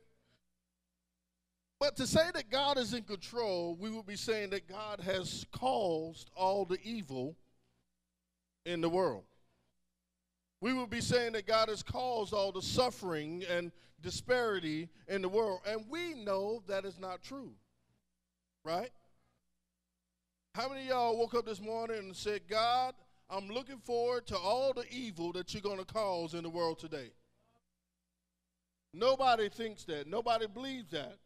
But 1.78 1.96
to 1.96 2.06
say 2.06 2.30
that 2.32 2.50
God 2.50 2.78
is 2.78 2.94
in 2.94 3.02
control, 3.02 3.76
we 3.78 3.90
would 3.90 4.06
be 4.06 4.16
saying 4.16 4.50
that 4.50 4.66
God 4.66 5.00
has 5.00 5.44
caused 5.52 6.30
all 6.34 6.64
the 6.64 6.78
evil 6.82 7.36
in 8.64 8.80
the 8.80 8.88
world. 8.88 9.24
We 10.62 10.72
would 10.72 10.88
be 10.88 11.02
saying 11.02 11.32
that 11.32 11.46
God 11.46 11.68
has 11.68 11.82
caused 11.82 12.32
all 12.32 12.50
the 12.50 12.62
suffering 12.62 13.44
and 13.50 13.72
disparity 14.00 14.88
in 15.06 15.20
the 15.20 15.28
world. 15.28 15.60
And 15.66 15.84
we 15.90 16.14
know 16.14 16.62
that 16.66 16.86
is 16.86 16.98
not 16.98 17.22
true. 17.22 17.52
Right? 18.64 18.90
How 20.54 20.70
many 20.70 20.88
y'all 20.88 21.18
woke 21.18 21.34
up 21.34 21.44
this 21.44 21.60
morning 21.60 21.98
and 21.98 22.16
said, 22.16 22.48
God, 22.48 22.94
I'm 23.28 23.48
looking 23.48 23.78
forward 23.78 24.26
to 24.28 24.38
all 24.38 24.72
the 24.72 24.86
evil 24.90 25.30
that 25.32 25.52
you're 25.52 25.60
going 25.60 25.78
to 25.78 25.84
cause 25.84 26.32
in 26.32 26.42
the 26.42 26.48
world 26.48 26.78
today? 26.78 27.10
Nobody 28.96 29.50
thinks 29.50 29.84
that. 29.84 30.06
Nobody 30.06 30.46
believes 30.46 30.90
that. 30.92 31.18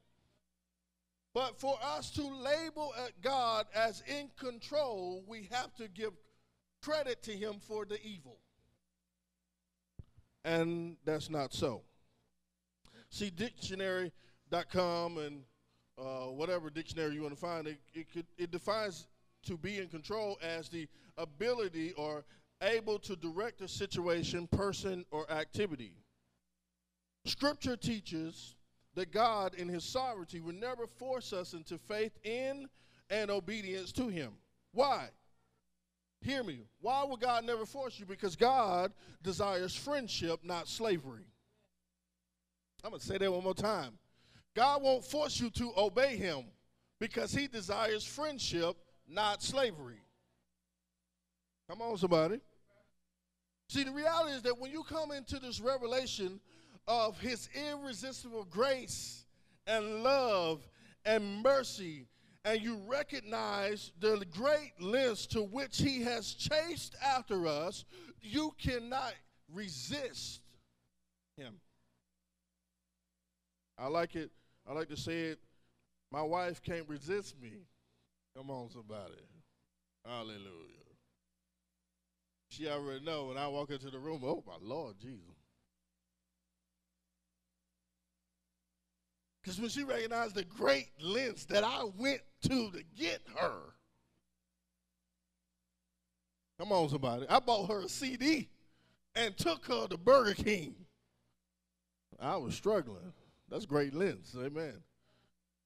But 1.33 1.61
for 1.61 1.79
us 1.81 2.11
to 2.12 2.23
label 2.23 2.93
God 3.23 3.67
as 3.73 4.03
in 4.09 4.29
control, 4.37 5.23
we 5.29 5.49
have 5.53 5.73
to 5.77 5.87
give 5.87 6.11
credit 6.83 7.23
to 7.23 7.31
him 7.31 7.61
for 7.61 7.85
the 7.85 8.05
evil. 8.05 8.39
And 10.45 10.97
that's 11.05 11.31
not 11.31 11.55
so. 11.55 11.83
See, 13.11 13.31
dictionary.com 13.31 15.19
and 15.19 15.43
uh, 15.97 16.31
whatever 16.33 16.71
dictionary 16.71 17.15
you 17.15 17.23
want 17.23 17.35
to 17.35 17.41
find, 17.41 17.69
it, 17.69 17.79
it, 17.95 18.12
could, 18.12 18.27
it 18.37 18.50
defines 18.50 19.07
to 19.45 19.57
be 19.57 19.79
in 19.79 19.87
control 19.87 20.39
as 20.43 20.69
the 20.69 20.89
ability 21.19 21.93
or 21.93 22.25
able 22.62 22.99
to 22.99 23.15
direct 23.15 23.61
a 23.61 23.69
situation, 23.69 24.49
person, 24.49 25.05
or 25.12 25.31
activity. 25.31 25.93
Scripture 27.25 27.77
teaches 27.77 28.55
that 28.95 29.12
God, 29.12 29.55
in 29.55 29.69
His 29.69 29.85
sovereignty, 29.85 30.41
will 30.41 30.55
never 30.55 30.87
force 30.87 31.33
us 31.33 31.53
into 31.53 31.79
faith 31.79 32.19
in 32.25 32.69
and 33.09 33.31
obedience 33.31 33.93
to 33.93 34.09
Him. 34.09 34.33
Why? 34.73 35.09
Hear 36.23 36.43
me. 36.43 36.67
Why 36.81 37.05
would 37.05 37.21
God 37.21 37.45
never 37.45 37.65
force 37.65 37.99
you? 37.99 38.07
Because 38.07 38.37
God 38.37 38.93
desires 39.23 39.75
friendship, 39.75 40.41
not 40.43 40.69
slavery. 40.69 41.25
I'm 42.85 42.91
going 42.91 43.00
to 43.00 43.07
say 43.07 43.19
that 43.19 43.33
one 43.33 43.45
more 43.45 43.55
time. 43.55 43.99
God 44.55 44.83
won't 44.83 45.05
force 45.05 45.41
you 45.41 45.50
to 45.50 45.73
obey 45.77 46.17
Him 46.17 46.45
because 46.99 47.33
He 47.33 47.47
desires 47.47 48.05
friendship, 48.05 48.77
not 49.09 49.43
slavery. 49.43 50.03
Come 51.69 51.83
on, 51.83 51.97
somebody. 51.97 52.41
See, 53.69 53.85
the 53.85 53.93
reality 53.93 54.33
is 54.33 54.43
that 54.43 54.59
when 54.59 54.73
you 54.73 54.83
come 54.83 55.12
into 55.12 55.39
this 55.39 55.61
revelation 55.61 56.41
of 56.90 57.20
his 57.20 57.49
irresistible 57.54 58.44
grace 58.50 59.25
and 59.68 60.02
love 60.02 60.68
and 61.04 61.40
mercy, 61.40 62.09
and 62.44 62.61
you 62.61 62.80
recognize 62.88 63.92
the 64.00 64.26
great 64.32 64.73
lengths 64.80 65.25
to 65.28 65.40
which 65.40 65.78
he 65.78 66.02
has 66.02 66.35
chased 66.35 66.97
after 67.00 67.47
us, 67.47 67.85
you 68.20 68.52
cannot 68.59 69.14
resist 69.54 70.40
him. 71.37 71.54
I 73.78 73.87
like 73.87 74.16
it. 74.16 74.32
I 74.68 74.73
like 74.73 74.88
to 74.88 74.97
say 74.97 75.20
it. 75.20 75.38
My 76.11 76.23
wife 76.23 76.61
can't 76.61 76.88
resist 76.88 77.40
me. 77.40 77.52
Come 78.37 78.50
on, 78.50 78.68
somebody. 78.68 79.14
Hallelujah. 80.04 80.40
She 82.49 82.68
already 82.68 83.04
know 83.04 83.26
when 83.26 83.38
I 83.38 83.47
walk 83.47 83.70
into 83.70 83.90
the 83.90 83.99
room, 84.00 84.23
oh 84.25 84.42
my 84.44 84.56
Lord 84.61 84.97
Jesus. 85.00 85.39
Because 89.42 89.61
when 89.61 89.70
she 89.70 89.85
recognized 89.85 90.35
the 90.35 90.44
great 90.44 90.90
lengths 91.00 91.47
that 91.47 91.64
I 91.64 91.85
went 91.99 92.20
to 92.42 92.70
to 92.70 92.82
get 92.99 93.23
her, 93.37 93.59
come 96.59 96.73
on, 96.73 96.88
somebody, 96.88 97.26
I 97.28 97.40
bought 97.40 97.70
her 97.70 97.80
a 97.80 97.88
CD 97.88 98.49
and 99.14 99.37
took 99.37 99.64
her 99.66 99.88
to 99.88 99.97
Burger 99.97 100.35
King. 100.35 100.75
I 102.20 102.37
was 102.37 102.54
struggling. 102.54 103.12
That's 103.49 103.64
great 103.64 103.94
lengths, 103.94 104.37
amen. 104.37 104.75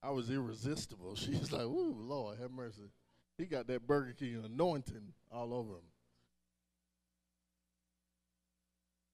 I 0.02 0.10
was 0.10 0.30
irresistible. 0.30 1.14
She's 1.16 1.50
like, 1.50 1.62
"Ooh, 1.62 1.96
Lord, 1.98 2.38
have 2.38 2.52
mercy." 2.52 2.90
He 3.38 3.46
got 3.46 3.66
that 3.66 3.86
Burger 3.86 4.12
King 4.12 4.42
anointing 4.44 5.12
all 5.32 5.52
over 5.52 5.72
him. 5.72 5.84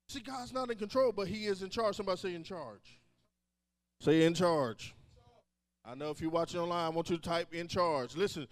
See, 0.08 0.20
God's 0.20 0.52
not 0.52 0.70
in 0.70 0.76
control, 0.76 1.12
but 1.12 1.28
He 1.28 1.46
is 1.46 1.62
in 1.62 1.70
charge. 1.70 1.96
Somebody 1.96 2.18
say 2.18 2.34
in 2.34 2.42
charge. 2.42 3.00
Say 4.00 4.24
in 4.24 4.32
charge. 4.32 4.94
I 5.84 5.94
know 5.94 6.10
if 6.10 6.20
you're 6.20 6.30
watching 6.30 6.60
online, 6.60 6.86
I 6.86 6.88
want 6.88 7.10
you 7.10 7.16
to 7.16 7.22
type 7.22 7.52
in 7.52 7.68
charge. 7.68 8.16
Listen, 8.16 8.48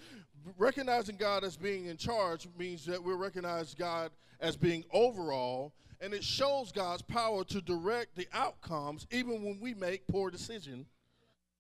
recognizing 0.58 1.16
God 1.16 1.42
as 1.42 1.56
being 1.56 1.86
in 1.86 1.96
charge 1.96 2.46
means 2.58 2.84
that 2.86 3.02
we 3.02 3.14
recognize 3.14 3.74
God 3.74 4.10
as 4.40 4.56
being 4.56 4.84
overall, 4.92 5.72
and 6.00 6.12
it 6.12 6.22
shows 6.22 6.70
God's 6.70 7.02
power 7.02 7.44
to 7.44 7.62
direct 7.62 8.14
the 8.14 8.28
outcomes 8.32 9.06
even 9.10 9.42
when 9.42 9.58
we 9.60 9.72
make 9.74 10.06
poor 10.06 10.30
decisions 10.30 10.86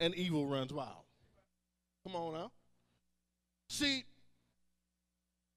and 0.00 0.14
evil 0.14 0.46
runs 0.46 0.72
wild. 0.72 1.04
Come 2.04 2.14
on 2.14 2.34
now. 2.34 2.52
See, 3.70 4.04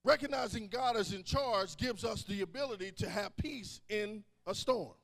recognizing 0.04 0.68
God 0.68 0.96
as 0.96 1.12
in 1.12 1.22
charge 1.22 1.76
gives 1.76 2.04
us 2.04 2.22
the 2.22 2.40
ability 2.40 2.92
to 2.92 3.08
have 3.08 3.36
peace 3.36 3.80
in 3.88 4.24
a 4.46 4.54
storm. 4.54 4.94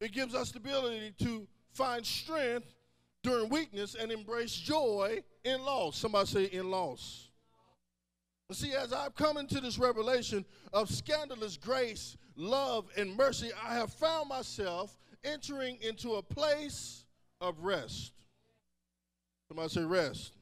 It 0.00 0.12
gives 0.12 0.34
us 0.34 0.52
the 0.52 0.58
ability 0.58 1.14
to 1.20 1.46
find 1.72 2.04
strength 2.04 2.74
during 3.22 3.48
weakness 3.48 3.94
and 3.94 4.12
embrace 4.12 4.52
joy 4.52 5.22
in 5.44 5.62
loss. 5.64 5.96
Somebody 5.98 6.26
say 6.26 6.44
in 6.44 6.70
loss. 6.70 7.28
See, 8.50 8.72
as 8.72 8.94
I've 8.94 9.14
come 9.14 9.36
into 9.36 9.60
this 9.60 9.76
revelation 9.78 10.44
of 10.72 10.90
scandalous 10.90 11.58
grace, 11.58 12.16
love, 12.34 12.88
and 12.96 13.14
mercy, 13.14 13.50
I 13.62 13.74
have 13.74 13.92
found 13.92 14.30
myself 14.30 14.96
entering 15.22 15.76
into 15.82 16.14
a 16.14 16.22
place 16.22 17.04
of 17.42 17.60
rest. 17.60 18.12
Somebody 19.48 19.68
say 19.68 19.84
rest. 19.84 20.32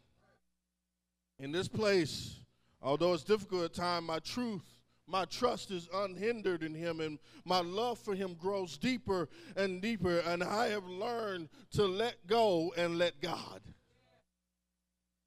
In 1.40 1.50
this 1.50 1.66
place, 1.66 2.36
although 2.80 3.12
it's 3.12 3.24
difficult 3.24 3.64
at 3.64 3.74
times, 3.74 4.06
my 4.06 4.20
truth 4.20 4.62
my 5.06 5.24
trust 5.26 5.70
is 5.70 5.88
unhindered 5.94 6.62
in 6.62 6.74
him 6.74 7.00
and 7.00 7.18
my 7.44 7.60
love 7.60 7.98
for 7.98 8.14
him 8.14 8.34
grows 8.34 8.76
deeper 8.76 9.28
and 9.56 9.80
deeper 9.80 10.18
and 10.20 10.42
i 10.42 10.68
have 10.68 10.86
learned 10.86 11.48
to 11.70 11.84
let 11.84 12.26
go 12.26 12.72
and 12.76 12.98
let 12.98 13.20
god 13.20 13.60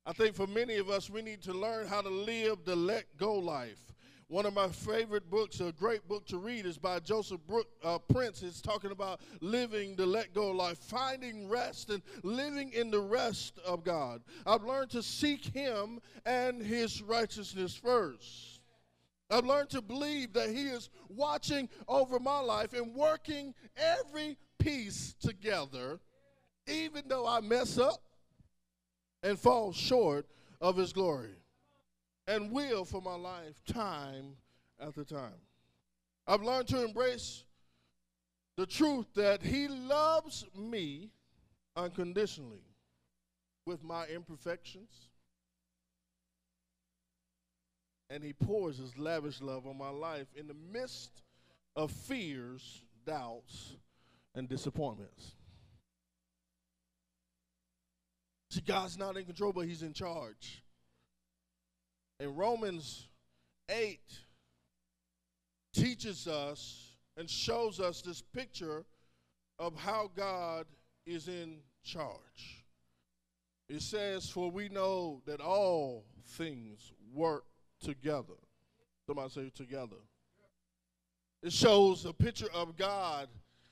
i 0.06 0.14
think 0.14 0.36
for 0.36 0.48
many 0.48 0.78
of 0.78 0.90
us 0.90 1.10
we 1.10 1.22
need 1.22 1.42
to 1.42 1.54
learn 1.54 1.88
how 1.88 2.02
to 2.02 2.10
live 2.10 2.58
the 2.66 2.76
let 2.76 3.06
go 3.18 3.34
life 3.34 3.90
One 4.30 4.46
of 4.46 4.54
my 4.54 4.68
favorite 4.68 5.28
books, 5.32 5.60
a 5.60 5.72
great 5.72 6.08
book 6.08 6.28
to 6.28 6.38
read, 6.38 6.68
is 6.68 6.78
by 6.78 7.00
Joseph 7.00 7.42
uh, 7.84 7.98
Prince. 7.98 8.44
It's 8.44 8.62
talking 8.62 8.92
about 8.92 9.22
living 9.42 9.96
the 9.96 10.06
let 10.06 10.36
go 10.36 10.52
life, 10.52 10.78
finding 10.78 11.50
rest, 11.50 11.90
and 11.90 12.04
living 12.22 12.72
in 12.72 12.92
the 12.92 13.00
rest 13.00 13.58
of 13.66 13.84
God. 13.84 14.22
I've 14.46 14.62
learned 14.64 14.92
to 14.92 15.02
seek 15.02 15.46
Him 15.46 16.00
and 16.28 16.62
His 16.62 17.02
righteousness 17.02 17.74
first. 17.76 18.59
I've 19.30 19.46
learned 19.46 19.70
to 19.72 19.82
believe 19.82 20.34
that 20.34 20.50
He 20.50 20.64
is 20.64 20.90
watching 21.08 21.70
over 21.88 22.20
my 22.20 22.40
life 22.40 22.74
and 22.74 22.96
working 22.96 23.54
every 23.78 24.38
piece 24.58 25.14
together, 25.22 26.00
even 26.68 27.04
though 27.08 27.28
I 27.28 27.40
mess 27.42 27.78
up 27.78 28.02
and 29.22 29.40
fall 29.40 29.72
short 29.72 30.26
of 30.62 30.78
His 30.78 30.94
glory 30.94 31.36
and 32.28 32.52
will 32.52 32.86
for 32.86 33.02
my 33.02 33.16
life 33.16 33.64
time 33.66 34.36
after 34.80 35.04
time. 35.04 35.42
I've 36.28 36.44
learned 36.44 36.68
to 36.70 36.84
embrace 36.84 37.44
the 38.56 38.66
truth 38.66 39.08
that 39.16 39.42
He 39.42 39.68
loves 39.68 40.46
me 40.56 41.10
unconditionally 41.76 42.64
with 43.66 43.84
my 43.84 44.06
imperfections. 44.06 45.09
And 48.10 48.24
He 48.24 48.34
pours 48.34 48.78
His 48.78 48.98
lavish 48.98 49.42
love 49.42 49.68
on 49.68 49.78
my 49.78 49.90
life 49.90 50.28
in 50.36 50.48
the 50.48 50.56
midst 50.72 51.22
of 51.76 51.92
fears, 51.92 52.84
doubts, 53.06 53.76
and 54.36 54.48
disappointments. 54.50 55.36
See, 58.52 58.62
God's 58.62 58.98
not 58.98 59.16
in 59.16 59.26
control, 59.26 59.54
but 59.54 59.66
He's 59.66 59.84
in 59.84 59.94
charge. 59.94 60.64
In 62.20 62.36
Romans 62.36 63.08
8 63.70 64.00
teaches 65.74 66.28
us 66.28 66.96
and 67.16 67.30
shows 67.30 67.80
us 67.80 68.02
this 68.02 68.22
picture 68.22 68.86
of 69.60 69.76
how 69.76 70.10
God 70.16 70.66
is 71.06 71.28
in 71.28 71.58
charge. 71.84 72.66
It 73.68 73.82
says, 73.82 74.30
For 74.30 74.50
we 74.50 74.70
know 74.70 75.22
that 75.26 75.42
all 75.42 76.06
things 76.26 76.92
work 77.14 77.44
together. 77.82 78.36
Somebody 79.06 79.30
say 79.30 79.52
together. 79.56 79.98
It 81.42 81.54
shows 81.54 82.06
a 82.06 82.14
picture 82.14 82.50
of 82.54 82.78
God 82.78 83.30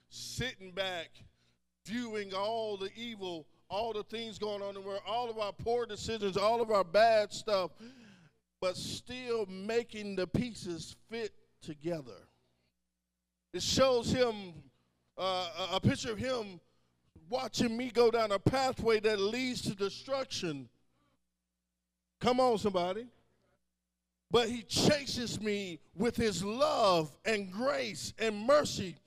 sitting 0.10 0.72
back, 0.72 1.10
viewing 1.86 2.34
all 2.34 2.78
the 2.78 2.90
evil, 2.96 3.46
all 3.70 3.94
the 3.94 4.04
things 4.04 4.40
going 4.40 4.62
on 4.62 4.70
in 4.70 4.76
the 4.76 4.82
world, 4.82 5.02
all 5.06 5.30
of 5.30 5.38
our 5.38 5.52
poor 5.52 5.86
decisions, 5.86 6.38
all 6.38 6.62
of 6.62 6.72
our 6.72 6.84
bad 6.84 7.34
stuff, 7.34 7.72
but 8.62 8.78
still 8.78 9.46
making 9.48 10.16
the 10.16 10.26
pieces 10.26 10.96
fit 11.10 11.34
together. 11.62 12.28
It 13.54 13.62
shows 13.62 14.12
him 14.12 14.54
uh, 15.18 15.50
a 15.74 15.80
picture 15.82 16.12
of 16.12 16.18
him 16.18 16.60
watching 17.30 17.76
me 17.76 17.90
go 17.90 18.10
down 18.10 18.32
a 18.32 18.40
pathway 18.40 19.00
that 19.02 19.20
leads 19.20 19.62
to 19.64 19.76
destruction. 19.76 20.70
Come 22.22 22.40
on, 22.40 22.58
somebody. 22.58 23.08
But 24.30 24.50
he 24.50 24.62
chases 24.64 25.40
me 25.42 25.80
with 25.96 26.16
his 26.16 26.44
love 26.44 27.16
and 27.26 27.52
grace 27.52 28.14
and 28.20 28.46
mercy. 28.46 28.98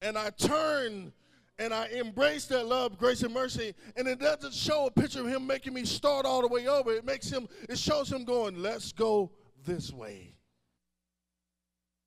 And 0.00 0.16
I 0.16 0.30
turn 0.30 1.12
and 1.58 1.72
I 1.72 1.86
embrace 1.88 2.46
that 2.46 2.66
love, 2.66 2.98
grace, 2.98 3.22
and 3.22 3.32
mercy. 3.32 3.74
And 3.96 4.08
it 4.08 4.18
doesn't 4.18 4.54
show 4.54 4.86
a 4.86 4.90
picture 4.90 5.20
of 5.20 5.28
him 5.28 5.46
making 5.46 5.74
me 5.74 5.84
start 5.84 6.26
all 6.26 6.40
the 6.40 6.48
way 6.48 6.66
over. 6.66 6.92
It 6.92 7.04
makes 7.04 7.30
him, 7.30 7.48
it 7.68 7.78
shows 7.78 8.10
him 8.10 8.24
going, 8.24 8.60
let's 8.60 8.92
go 8.92 9.30
this 9.64 9.92
way. 9.92 10.34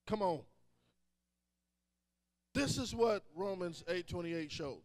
Come 0.06 0.22
on. 0.22 0.40
This 2.54 2.78
is 2.78 2.96
what 2.96 3.24
Romans 3.36 3.84
8:28 3.88 4.50
shows. 4.50 4.82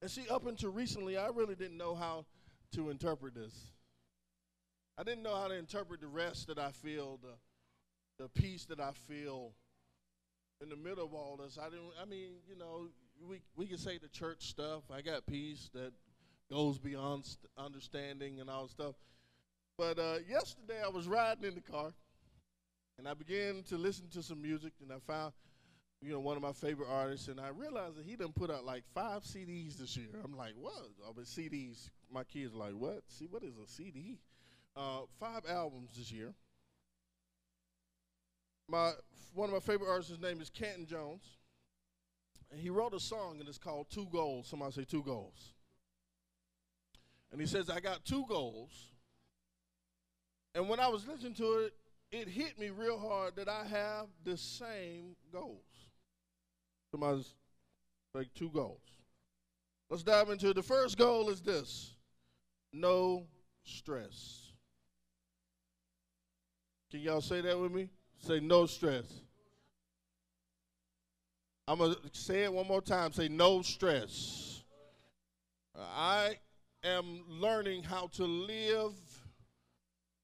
And 0.00 0.10
see, 0.10 0.26
up 0.28 0.46
until 0.46 0.70
recently, 0.70 1.18
I 1.18 1.28
really 1.28 1.54
didn't 1.54 1.76
know 1.76 1.94
how 1.94 2.24
to 2.72 2.88
interpret 2.88 3.34
this. 3.34 3.72
I 5.00 5.02
didn't 5.02 5.22
know 5.22 5.34
how 5.34 5.48
to 5.48 5.54
interpret 5.54 6.02
the 6.02 6.08
rest 6.08 6.48
that 6.48 6.58
I 6.58 6.72
feel, 6.72 7.18
the, 7.22 8.22
the 8.22 8.28
peace 8.28 8.66
that 8.66 8.80
I 8.80 8.90
feel 9.08 9.52
in 10.60 10.68
the 10.68 10.76
middle 10.76 11.06
of 11.06 11.14
all 11.14 11.38
this. 11.42 11.56
I 11.58 11.70
didn't. 11.70 11.92
I 12.00 12.04
mean, 12.04 12.32
you 12.46 12.54
know, 12.54 12.88
we 13.26 13.40
we 13.56 13.66
can 13.66 13.78
say 13.78 13.96
the 13.96 14.08
church 14.08 14.42
stuff. 14.42 14.82
I 14.94 15.00
got 15.00 15.24
peace 15.24 15.70
that 15.72 15.92
goes 16.50 16.78
beyond 16.78 17.24
understanding 17.56 18.40
and 18.40 18.50
all 18.50 18.68
stuff. 18.68 18.94
But 19.78 19.98
uh, 19.98 20.16
yesterday 20.28 20.82
I 20.84 20.88
was 20.88 21.08
riding 21.08 21.44
in 21.44 21.54
the 21.54 21.62
car, 21.62 21.94
and 22.98 23.08
I 23.08 23.14
began 23.14 23.62
to 23.70 23.78
listen 23.78 24.10
to 24.10 24.22
some 24.22 24.42
music, 24.42 24.74
and 24.82 24.92
I 24.92 24.98
found, 25.06 25.32
you 26.02 26.12
know, 26.12 26.20
one 26.20 26.36
of 26.36 26.42
my 26.42 26.52
favorite 26.52 26.90
artists, 26.90 27.28
and 27.28 27.40
I 27.40 27.48
realized 27.48 27.96
that 27.96 28.04
he 28.04 28.16
done 28.16 28.34
put 28.34 28.50
out 28.50 28.66
like 28.66 28.84
five 28.92 29.22
CDs 29.22 29.78
this 29.78 29.96
year. 29.96 30.20
I'm 30.22 30.36
like, 30.36 30.52
what? 30.60 30.90
Oh, 31.02 31.14
but 31.16 31.24
CDs. 31.24 31.88
My 32.12 32.24
kids 32.24 32.54
are 32.54 32.58
like, 32.58 32.74
what? 32.74 33.00
See, 33.08 33.28
what 33.30 33.42
is 33.42 33.54
a 33.56 33.66
CD? 33.66 34.18
Uh, 34.76 35.00
five 35.18 35.42
albums 35.48 35.90
this 35.96 36.12
year. 36.12 36.32
My 38.68 38.92
one 39.34 39.48
of 39.48 39.54
my 39.54 39.60
favorite 39.60 39.88
artists' 39.88 40.10
his 40.10 40.20
name 40.20 40.40
is 40.40 40.50
Canton 40.50 40.86
Jones. 40.86 41.22
And 42.50 42.60
he 42.60 42.68
wrote 42.68 42.94
a 42.94 43.00
song, 43.00 43.36
and 43.38 43.48
it's 43.48 43.58
called 43.58 43.86
Two 43.90 44.08
Goals. 44.10 44.48
Somebody 44.48 44.72
say 44.72 44.84
Two 44.84 45.02
Goals. 45.02 45.54
And 47.32 47.40
he 47.40 47.46
says, 47.46 47.70
I 47.70 47.80
got 47.80 48.04
two 48.04 48.24
goals. 48.28 48.72
And 50.54 50.68
when 50.68 50.80
I 50.80 50.88
was 50.88 51.06
listening 51.06 51.34
to 51.34 51.64
it, 51.64 51.74
it 52.10 52.28
hit 52.28 52.58
me 52.58 52.70
real 52.70 52.98
hard 52.98 53.36
that 53.36 53.48
I 53.48 53.64
have 53.64 54.06
the 54.24 54.36
same 54.36 55.14
goals. 55.32 55.62
Somebody's 56.90 57.34
like 58.14 58.34
two 58.34 58.50
goals. 58.50 58.80
Let's 59.88 60.02
dive 60.02 60.28
into 60.28 60.50
it. 60.50 60.54
The 60.54 60.62
first 60.62 60.98
goal 60.98 61.28
is 61.28 61.40
this 61.40 61.94
no 62.72 63.26
stress. 63.64 64.49
Can 66.90 67.00
y'all 67.00 67.20
say 67.20 67.40
that 67.40 67.58
with 67.58 67.72
me? 67.72 67.88
Say 68.18 68.40
no 68.40 68.66
stress. 68.66 69.04
I'm 71.68 71.78
going 71.78 71.94
to 71.94 72.00
say 72.12 72.42
it 72.42 72.52
one 72.52 72.66
more 72.66 72.80
time. 72.80 73.12
Say 73.12 73.28
no 73.28 73.62
stress. 73.62 74.64
I 75.78 76.36
am 76.82 77.22
learning 77.28 77.84
how 77.84 78.08
to 78.14 78.24
live 78.24 78.92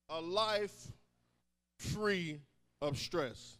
a 0.09 0.19
life 0.19 0.91
free 1.77 2.41
of 2.81 2.97
stress. 2.97 3.57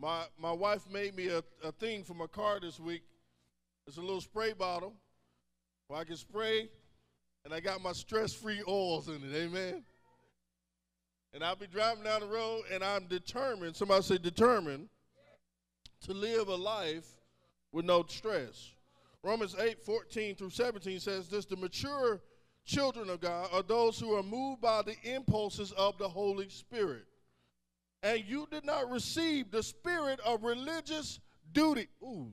My, 0.00 0.24
my 0.38 0.52
wife 0.52 0.88
made 0.90 1.16
me 1.16 1.28
a, 1.28 1.42
a 1.64 1.72
thing 1.72 2.04
for 2.04 2.14
my 2.14 2.26
car 2.26 2.60
this 2.60 2.78
week. 2.78 3.02
It's 3.88 3.96
a 3.96 4.00
little 4.00 4.20
spray 4.20 4.52
bottle 4.52 4.94
where 5.88 6.00
I 6.00 6.04
can 6.04 6.16
spray, 6.16 6.68
and 7.44 7.52
I 7.52 7.58
got 7.58 7.82
my 7.82 7.92
stress 7.92 8.32
free 8.32 8.62
oils 8.68 9.08
in 9.08 9.16
it. 9.16 9.34
Amen. 9.34 9.82
And 11.34 11.42
I'll 11.42 11.56
be 11.56 11.66
driving 11.66 12.04
down 12.04 12.20
the 12.20 12.26
road, 12.26 12.64
and 12.70 12.84
I'm 12.84 13.06
determined, 13.06 13.74
somebody 13.74 14.02
say 14.02 14.18
determined, 14.18 14.88
to 16.02 16.12
live 16.12 16.48
a 16.48 16.54
life 16.54 17.06
with 17.72 17.84
no 17.84 18.04
stress. 18.06 18.72
Romans 19.22 19.54
8 19.58 19.80
14 19.82 20.34
through 20.34 20.50
17 20.50 21.00
says 21.00 21.28
this 21.28 21.46
the 21.46 21.56
mature 21.56 22.20
children 22.64 23.08
of 23.08 23.20
God 23.20 23.48
are 23.52 23.62
those 23.62 23.98
who 23.98 24.16
are 24.16 24.22
moved 24.22 24.60
by 24.60 24.82
the 24.82 24.96
impulses 25.04 25.72
of 25.72 25.96
the 25.98 26.08
Holy 26.08 26.48
Spirit. 26.48 27.06
And 28.02 28.24
you 28.26 28.48
did 28.50 28.64
not 28.64 28.90
receive 28.90 29.50
the 29.50 29.62
spirit 29.62 30.18
of 30.20 30.42
religious 30.42 31.20
duty. 31.52 31.86
Ooh, 32.02 32.32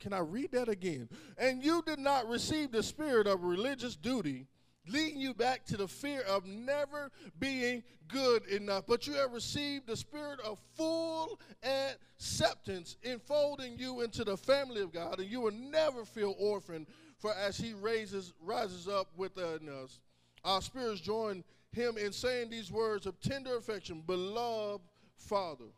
can 0.00 0.12
I 0.12 0.18
read 0.18 0.52
that 0.52 0.68
again? 0.68 1.08
And 1.38 1.62
you 1.62 1.82
did 1.86 2.00
not 2.00 2.28
receive 2.28 2.72
the 2.72 2.82
spirit 2.82 3.26
of 3.26 3.44
religious 3.44 3.94
duty 3.94 4.48
leading 4.86 5.20
you 5.20 5.34
back 5.34 5.64
to 5.66 5.76
the 5.76 5.88
fear 5.88 6.20
of 6.22 6.46
never 6.46 7.10
being 7.38 7.82
good 8.08 8.46
enough. 8.46 8.84
But 8.86 9.06
you 9.06 9.14
have 9.14 9.32
received 9.32 9.86
the 9.86 9.96
spirit 9.96 10.40
of 10.40 10.58
full 10.76 11.40
acceptance, 11.62 12.96
enfolding 13.02 13.78
you 13.78 14.02
into 14.02 14.24
the 14.24 14.36
family 14.36 14.82
of 14.82 14.92
God, 14.92 15.20
and 15.20 15.30
you 15.30 15.40
will 15.40 15.52
never 15.52 16.04
feel 16.04 16.34
orphaned. 16.38 16.86
For 17.18 17.32
as 17.34 17.56
He 17.56 17.72
raises 17.72 18.32
rises 18.42 18.88
up 18.88 19.08
within 19.16 19.68
us, 19.82 20.00
uh, 20.44 20.48
our 20.48 20.62
spirits 20.62 21.00
join 21.00 21.42
Him 21.72 21.96
in 21.96 22.12
saying 22.12 22.50
these 22.50 22.70
words 22.70 23.06
of 23.06 23.20
tender 23.20 23.56
affection, 23.56 24.02
beloved 24.06 24.84
Father. 25.16 25.72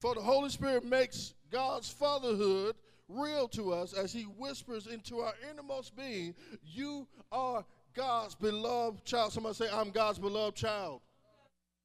For 0.00 0.14
the 0.14 0.20
Holy 0.20 0.50
Spirit 0.50 0.84
makes 0.84 1.32
God's 1.50 1.88
fatherhood 1.88 2.76
real 3.08 3.48
to 3.48 3.72
us 3.72 3.92
as 3.92 4.12
He 4.12 4.24
whispers 4.24 4.86
into 4.86 5.20
our 5.20 5.32
innermost 5.50 5.96
being, 5.96 6.34
You 6.62 7.06
are 7.32 7.64
God's 7.96 8.34
beloved 8.34 9.04
child. 9.04 9.32
Somebody 9.32 9.54
say, 9.54 9.68
I'm 9.72 9.90
God's 9.90 10.18
beloved 10.18 10.56
child. 10.56 11.00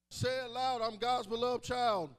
Say 0.09 0.29
it 0.43 0.51
loud, 0.51 0.81
I'm 0.81 0.97
God's 0.97 1.27
beloved 1.27 1.63
child. 1.63 2.09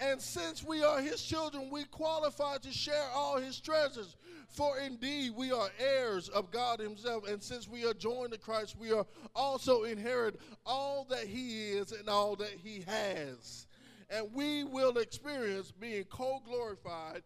And 0.00 0.20
since 0.20 0.64
we 0.64 0.82
are 0.82 1.00
his 1.00 1.22
children, 1.22 1.70
we 1.70 1.84
qualify 1.84 2.58
to 2.58 2.72
share 2.72 3.08
all 3.14 3.38
his 3.38 3.60
treasures. 3.60 4.16
For 4.48 4.78
indeed, 4.78 5.32
we 5.36 5.52
are 5.52 5.68
heirs 5.78 6.28
of 6.28 6.50
God 6.50 6.80
himself. 6.80 7.28
And 7.28 7.40
since 7.40 7.68
we 7.68 7.86
are 7.86 7.94
joined 7.94 8.32
to 8.32 8.38
Christ, 8.38 8.76
we 8.76 8.92
are 8.92 9.06
also 9.36 9.84
inherit 9.84 10.40
all 10.66 11.06
that 11.10 11.28
he 11.28 11.70
is 11.70 11.92
and 11.92 12.08
all 12.08 12.34
that 12.36 12.50
he 12.62 12.84
has. 12.88 13.68
And 14.10 14.26
we 14.34 14.64
will 14.64 14.98
experience 14.98 15.70
being 15.70 16.04
co 16.04 16.40
glorified 16.44 17.22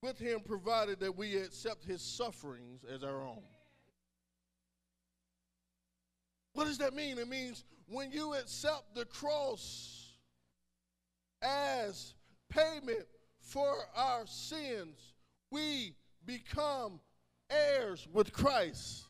with 0.00 0.18
him, 0.18 0.40
provided 0.40 1.00
that 1.00 1.16
we 1.16 1.36
accept 1.36 1.84
his 1.84 2.02
sufferings 2.02 2.84
as 2.84 3.02
our 3.02 3.24
own. 3.26 3.42
What 6.54 6.66
does 6.66 6.78
that 6.78 6.94
mean? 6.94 7.18
It 7.18 7.28
means 7.28 7.64
when 7.88 8.10
you 8.10 8.34
accept 8.34 8.94
the 8.94 9.04
cross 9.04 10.14
as 11.42 12.14
payment 12.48 13.06
for 13.40 13.74
our 13.94 14.26
sins, 14.26 15.14
we 15.50 15.94
become 16.24 17.00
heirs 17.50 18.08
with 18.12 18.32
Christ. 18.32 19.08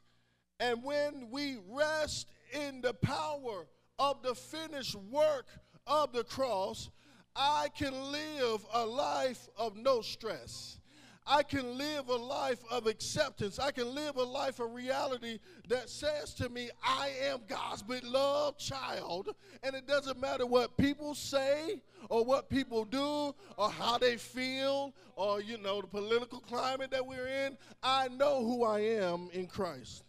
And 0.59 0.83
when 0.83 1.28
we 1.30 1.59
rest 1.70 2.28
in 2.52 2.80
the 2.80 2.94
power 2.94 3.66
of 3.98 4.22
the 4.22 4.35
finished 4.35 4.96
work 5.11 5.46
of 5.87 6.12
the 6.12 6.24
cross, 6.24 6.90
I 7.37 7.68
can 7.76 8.12
live 8.12 8.64
a 8.72 8.85
life 8.85 9.48
of 9.57 9.76
no 9.76 10.00
stress. 10.00 10.78
I 11.26 11.42
can 11.42 11.78
live 11.78 12.08
a 12.10 12.16
life 12.16 12.60
of 12.70 12.87
acceptance. 12.87 13.58
I 13.58 13.70
can 13.70 13.94
live 13.94 14.16
a 14.16 14.22
life 14.22 14.60
of 14.60 14.74
reality 14.74 15.38
that 15.68 15.88
says 15.88 16.34
to 16.34 16.50
me, 16.50 16.68
I 16.82 17.10
am 17.22 17.40
God's 17.48 17.82
beloved 17.82 18.58
child. 18.58 19.34
And 19.62 19.74
it 19.74 19.87
doesn't 19.87 20.20
matter 20.20 20.44
what 20.44 20.76
people 20.76 21.14
say 21.14 21.80
or 22.10 22.24
what 22.24 22.50
people 22.50 22.84
do 22.84 23.34
or 23.56 23.70
how 23.70 23.96
they 23.96 24.18
feel 24.18 24.92
or, 25.16 25.40
you 25.40 25.56
know, 25.56 25.80
the 25.80 25.87
political 25.87 26.40
climate 26.40 26.90
that 26.90 27.06
we're 27.06 27.26
in. 27.26 27.56
I 27.82 28.08
know 28.08 28.44
who 28.44 28.64
I 28.64 28.80
am 28.80 29.30
in 29.32 29.46
Christ. 29.46 30.04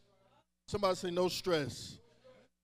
Somebody 0.67 0.95
say, 0.95 1.11
no 1.11 1.29
stress. 1.29 1.99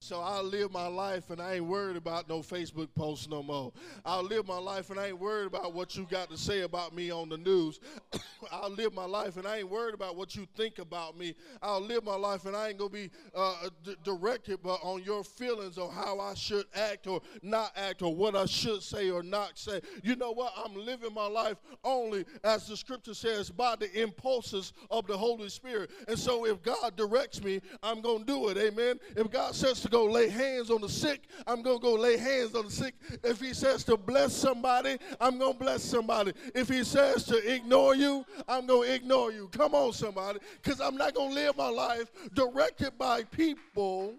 So 0.03 0.19
I'll 0.19 0.43
live 0.43 0.71
my 0.71 0.87
life 0.87 1.29
and 1.29 1.39
I 1.39 1.53
ain't 1.53 1.65
worried 1.65 1.95
about 1.95 2.27
no 2.27 2.39
Facebook 2.39 2.87
posts 2.95 3.29
no 3.29 3.43
more. 3.43 3.71
I'll 4.03 4.23
live 4.23 4.47
my 4.47 4.57
life 4.57 4.89
and 4.89 4.99
I 4.99 5.09
ain't 5.09 5.19
worried 5.19 5.45
about 5.45 5.75
what 5.75 5.95
you 5.95 6.07
got 6.09 6.31
to 6.31 6.37
say 6.39 6.61
about 6.61 6.95
me 6.95 7.11
on 7.11 7.29
the 7.29 7.37
news. 7.37 7.79
I'll 8.51 8.71
live 8.71 8.95
my 8.95 9.05
life 9.05 9.37
and 9.37 9.47
I 9.47 9.57
ain't 9.57 9.69
worried 9.69 9.93
about 9.93 10.15
what 10.15 10.35
you 10.35 10.47
think 10.57 10.79
about 10.79 11.19
me. 11.19 11.35
I'll 11.61 11.79
live 11.79 12.03
my 12.03 12.15
life 12.15 12.45
and 12.45 12.55
I 12.55 12.69
ain't 12.69 12.79
going 12.79 12.89
to 12.89 12.95
be 12.95 13.11
uh, 13.35 13.69
d- 13.83 13.95
directed 14.03 14.57
on 14.65 15.03
your 15.03 15.23
feelings 15.23 15.77
or 15.77 15.91
how 15.91 16.19
I 16.19 16.33
should 16.33 16.65
act 16.73 17.05
or 17.05 17.21
not 17.43 17.71
act 17.75 18.01
or 18.01 18.15
what 18.15 18.35
I 18.35 18.47
should 18.47 18.81
say 18.81 19.11
or 19.11 19.21
not 19.21 19.59
say. 19.59 19.81
You 20.01 20.15
know 20.15 20.31
what? 20.31 20.51
I'm 20.57 20.75
living 20.75 21.13
my 21.13 21.27
life 21.27 21.57
only, 21.83 22.25
as 22.43 22.65
the 22.65 22.75
scripture 22.75 23.13
says, 23.13 23.51
by 23.51 23.75
the 23.75 24.01
impulses 24.01 24.73
of 24.89 25.05
the 25.05 25.15
Holy 25.15 25.49
Spirit. 25.49 25.91
And 26.07 26.17
so 26.17 26.47
if 26.47 26.63
God 26.63 26.95
directs 26.95 27.43
me, 27.43 27.61
I'm 27.83 28.01
going 28.01 28.21
to 28.21 28.25
do 28.25 28.49
it. 28.49 28.57
Amen. 28.57 28.99
If 29.15 29.29
God 29.29 29.53
says 29.53 29.79
to 29.81 29.90
go 29.91 30.06
lay 30.06 30.30
hands 30.30 30.71
on 30.71 30.82
the 30.82 30.89
sick, 30.89 31.27
I'm 31.45 31.62
going 31.62 31.80
to 31.80 31.82
go 31.82 31.93
lay 31.93 32.17
hands 32.17 32.56
on 32.56 32.65
the 32.65 32.71
sick. 32.71 32.95
If 33.23 33.39
he 33.39 33.54
says 33.54 33.84
to 33.86 33.97
bless 33.97 34.34
somebody, 34.34 34.97
I'm 35.19 35.38
going 35.38 35.54
to 35.54 35.60
bless 35.60 35.84
somebody. 35.84 36.34
If 36.56 36.69
he 36.69 36.84
says 36.84 37.23
to 37.25 37.38
ignore 37.54 37.95
you, 37.95 38.25
I'm 38.47 38.65
going 38.65 38.88
to 38.88 38.95
ignore 38.95 39.32
you. 39.32 39.49
Come 39.49 39.75
on, 39.75 39.93
somebody. 39.93 40.39
Because 40.62 40.82
I'm 40.82 40.97
not 40.97 41.13
going 41.13 41.30
to 41.30 41.36
live 41.36 41.58
my 41.58 41.69
life 41.69 42.12
directed 42.34 42.97
by 42.97 43.23
people. 43.25 44.15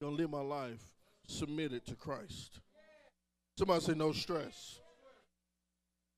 I'm 0.00 0.08
going 0.08 0.16
to 0.16 0.22
live 0.22 0.30
my 0.30 0.42
life 0.42 0.82
submitted 1.26 1.86
to 1.86 1.94
Christ. 1.94 2.60
Somebody 3.58 3.80
say 3.80 3.94
no 3.94 4.12
stress. 4.12 4.80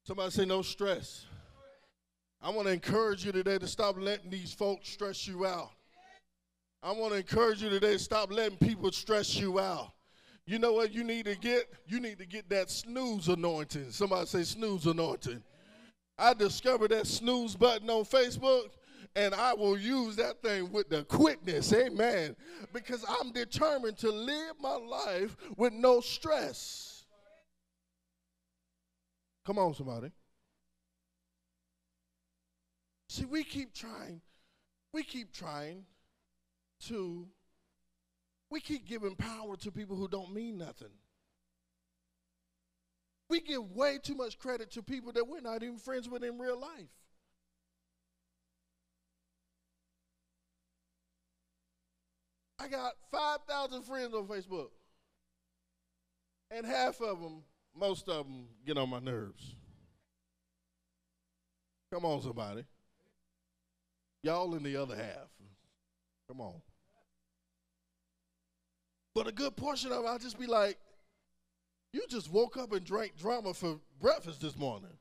Somebody 0.05 0.31
say 0.31 0.45
no 0.45 0.63
stress. 0.63 1.27
I 2.41 2.51
want 2.51 2.67
to 2.67 2.73
encourage 2.73 3.25
you 3.25 3.33
today 3.33 3.59
to 3.59 3.67
stop 3.67 3.97
letting 3.99 4.31
these 4.31 4.53
folks 4.53 4.89
stress 4.89 5.27
you 5.27 5.45
out. 5.45 5.71
I 6.83 6.93
want 6.93 7.13
to 7.13 7.19
encourage 7.19 7.63
you 7.63 7.71
today 7.71 7.97
stop 7.97 8.33
letting 8.33 8.59
people 8.59 8.93
stress 8.93 9.35
you 9.37 9.59
out. 9.59 9.93
You 10.47 10.59
know 10.59 10.73
what 10.73 10.93
you 10.95 11.05
need 11.05 11.27
to 11.27 11.35
get? 11.35 11.69
You 11.87 12.01
need 12.01 12.19
to 12.19 12.27
get 12.27 12.49
that 12.51 12.71
snooze 12.71 13.29
anointing. 13.29 13.91
Somebody 13.91 14.27
say 14.27 14.45
snooze 14.45 14.87
anointing. 14.87 15.43
I 16.17 16.35
discovered 16.35 16.91
that 16.91 17.07
snooze 17.07 17.55
button 17.55 17.91
on 17.91 18.05
Facebook 18.05 18.71
and 19.15 19.35
I 19.35 19.53
will 19.55 19.77
use 19.77 20.17
that 20.17 20.41
thing 20.43 20.73
with 20.73 20.89
the 20.89 21.05
quickness. 21.05 21.73
Amen. 21.73 22.37
Because 22.73 23.05
I'm 23.21 23.33
determined 23.33 23.99
to 23.99 24.11
live 24.11 24.55
my 24.61 24.77
life 24.77 25.37
with 25.57 25.73
no 25.73 26.01
stress. 26.01 27.05
Come 29.45 29.59
on, 29.59 29.75
somebody. 29.75 30.13
See, 33.09 33.25
we 33.25 33.45
keep 33.45 33.75
trying. 33.75 34.21
We 34.93 35.03
keep 35.03 35.33
trying 35.33 35.85
to, 36.87 37.27
we 38.51 38.61
keep 38.61 38.87
giving 38.87 39.15
power 39.15 39.57
to 39.57 39.71
people 39.71 39.97
who 39.97 40.09
don't 40.09 40.33
mean 40.33 40.59
nothing. 40.59 40.89
We 43.29 43.41
give 43.41 43.77
way 43.77 43.99
too 44.03 44.15
much 44.15 44.39
credit 44.39 44.71
to 44.73 44.83
people 44.83 45.13
that 45.13 45.29
we're 45.29 45.41
not 45.41 45.63
even 45.63 45.79
friends 45.79 46.09
with 46.09 46.25
in 46.25 46.39
real 46.39 46.59
life. 46.59 46.89
I 52.59 52.69
got 52.69 52.95
5,000 53.11 53.83
friends 53.83 54.15
on 54.15 54.27
Facebook. 54.27 54.71
And 56.51 56.67
half 56.67 57.01
of 57.01 57.21
them, 57.21 57.43
most 57.77 58.09
of 58.09 58.27
them, 58.27 58.47
get 58.67 58.79
on 58.79 58.89
my 58.89 58.99
nerves. 58.99 59.55
Come 61.93 62.05
on, 62.05 62.23
somebody. 62.23 62.65
Y'all 64.23 64.55
in 64.55 64.63
the 64.63 64.77
other 64.77 64.97
half. 64.97 65.29
Come 66.27 66.41
on. 66.41 66.61
But 69.19 69.27
a 69.27 69.33
good 69.33 69.57
portion 69.57 69.91
of 69.91 70.05
it, 70.05 70.07
I'll 70.07 70.17
just 70.21 70.39
be 70.39 70.47
like, 70.47 70.79
you 71.93 72.05
just 72.09 72.31
woke 72.31 72.57
up 72.57 72.73
and 72.73 72.85
drank 72.85 73.17
drama 73.19 73.53
for 73.53 73.81
breakfast 74.01 74.41
this 74.41 74.57
morning. 74.57 74.97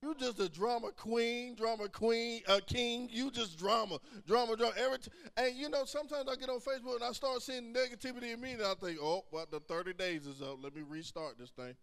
You 0.00 0.14
just 0.14 0.38
a 0.38 0.48
drama 0.48 0.92
queen, 0.92 1.56
drama 1.56 1.88
queen, 1.88 2.42
a 2.46 2.60
king. 2.60 3.08
You 3.10 3.32
just 3.32 3.58
drama, 3.58 3.98
drama, 4.24 4.56
drama. 4.56 4.74
Every 4.78 4.98
t- 4.98 5.10
and 5.36 5.56
you 5.56 5.68
know, 5.68 5.84
sometimes 5.84 6.28
I 6.30 6.36
get 6.36 6.48
on 6.48 6.60
Facebook 6.60 6.94
and 6.94 7.02
I 7.02 7.10
start 7.10 7.42
seeing 7.42 7.74
negativity 7.74 8.34
in 8.34 8.40
me, 8.40 8.52
and 8.52 8.62
I 8.62 8.74
think, 8.74 9.00
oh, 9.02 9.24
well, 9.32 9.46
the 9.50 9.58
30 9.58 9.94
days 9.94 10.28
is 10.28 10.40
up. 10.40 10.62
Let 10.62 10.72
me 10.72 10.82
restart 10.88 11.36
this 11.40 11.50
thing. 11.50 11.74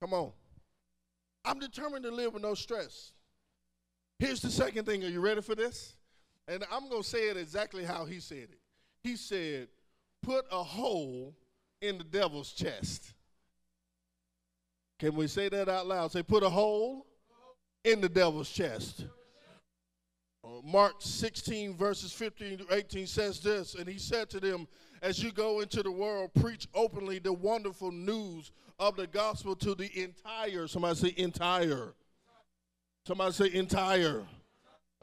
Come 0.00 0.12
on. 0.12 0.30
I'm 1.44 1.58
determined 1.58 2.04
to 2.04 2.12
live 2.12 2.34
with 2.34 2.42
no 2.44 2.54
stress. 2.54 3.10
Here's 4.20 4.40
the 4.40 4.50
second 4.50 4.84
thing. 4.84 5.02
Are 5.02 5.08
you 5.08 5.18
ready 5.18 5.40
for 5.40 5.56
this? 5.56 5.96
And 6.46 6.64
I'm 6.70 6.88
going 6.88 7.02
to 7.02 7.08
say 7.08 7.30
it 7.30 7.36
exactly 7.36 7.84
how 7.84 8.04
he 8.04 8.20
said 8.20 8.48
it. 8.52 8.60
He 9.04 9.16
said, 9.16 9.68
put 10.22 10.46
a 10.50 10.62
hole 10.62 11.36
in 11.82 11.98
the 11.98 12.04
devil's 12.04 12.52
chest. 12.52 13.12
Can 14.98 15.14
we 15.14 15.26
say 15.26 15.50
that 15.50 15.68
out 15.68 15.86
loud? 15.86 16.10
Say, 16.10 16.22
put 16.22 16.42
a 16.42 16.48
hole 16.48 17.06
in 17.84 18.00
the 18.00 18.08
devil's 18.08 18.48
chest. 18.48 19.04
Uh, 20.42 20.48
Mark 20.64 20.94
16, 21.00 21.76
verses 21.76 22.12
15 22.12 22.58
to 22.58 22.74
18 22.74 23.06
says 23.06 23.40
this, 23.40 23.74
and 23.74 23.86
he 23.86 23.98
said 23.98 24.30
to 24.30 24.40
them, 24.40 24.66
As 25.02 25.22
you 25.22 25.32
go 25.32 25.60
into 25.60 25.82
the 25.82 25.92
world, 25.92 26.30
preach 26.40 26.66
openly 26.74 27.18
the 27.18 27.32
wonderful 27.32 27.92
news 27.92 28.52
of 28.78 28.96
the 28.96 29.06
gospel 29.06 29.54
to 29.56 29.74
the 29.74 29.90
entire, 30.02 30.66
somebody 30.66 30.96
say 30.96 31.14
entire. 31.18 31.92
Somebody 33.06 33.32
say 33.32 33.52
entire 33.52 34.24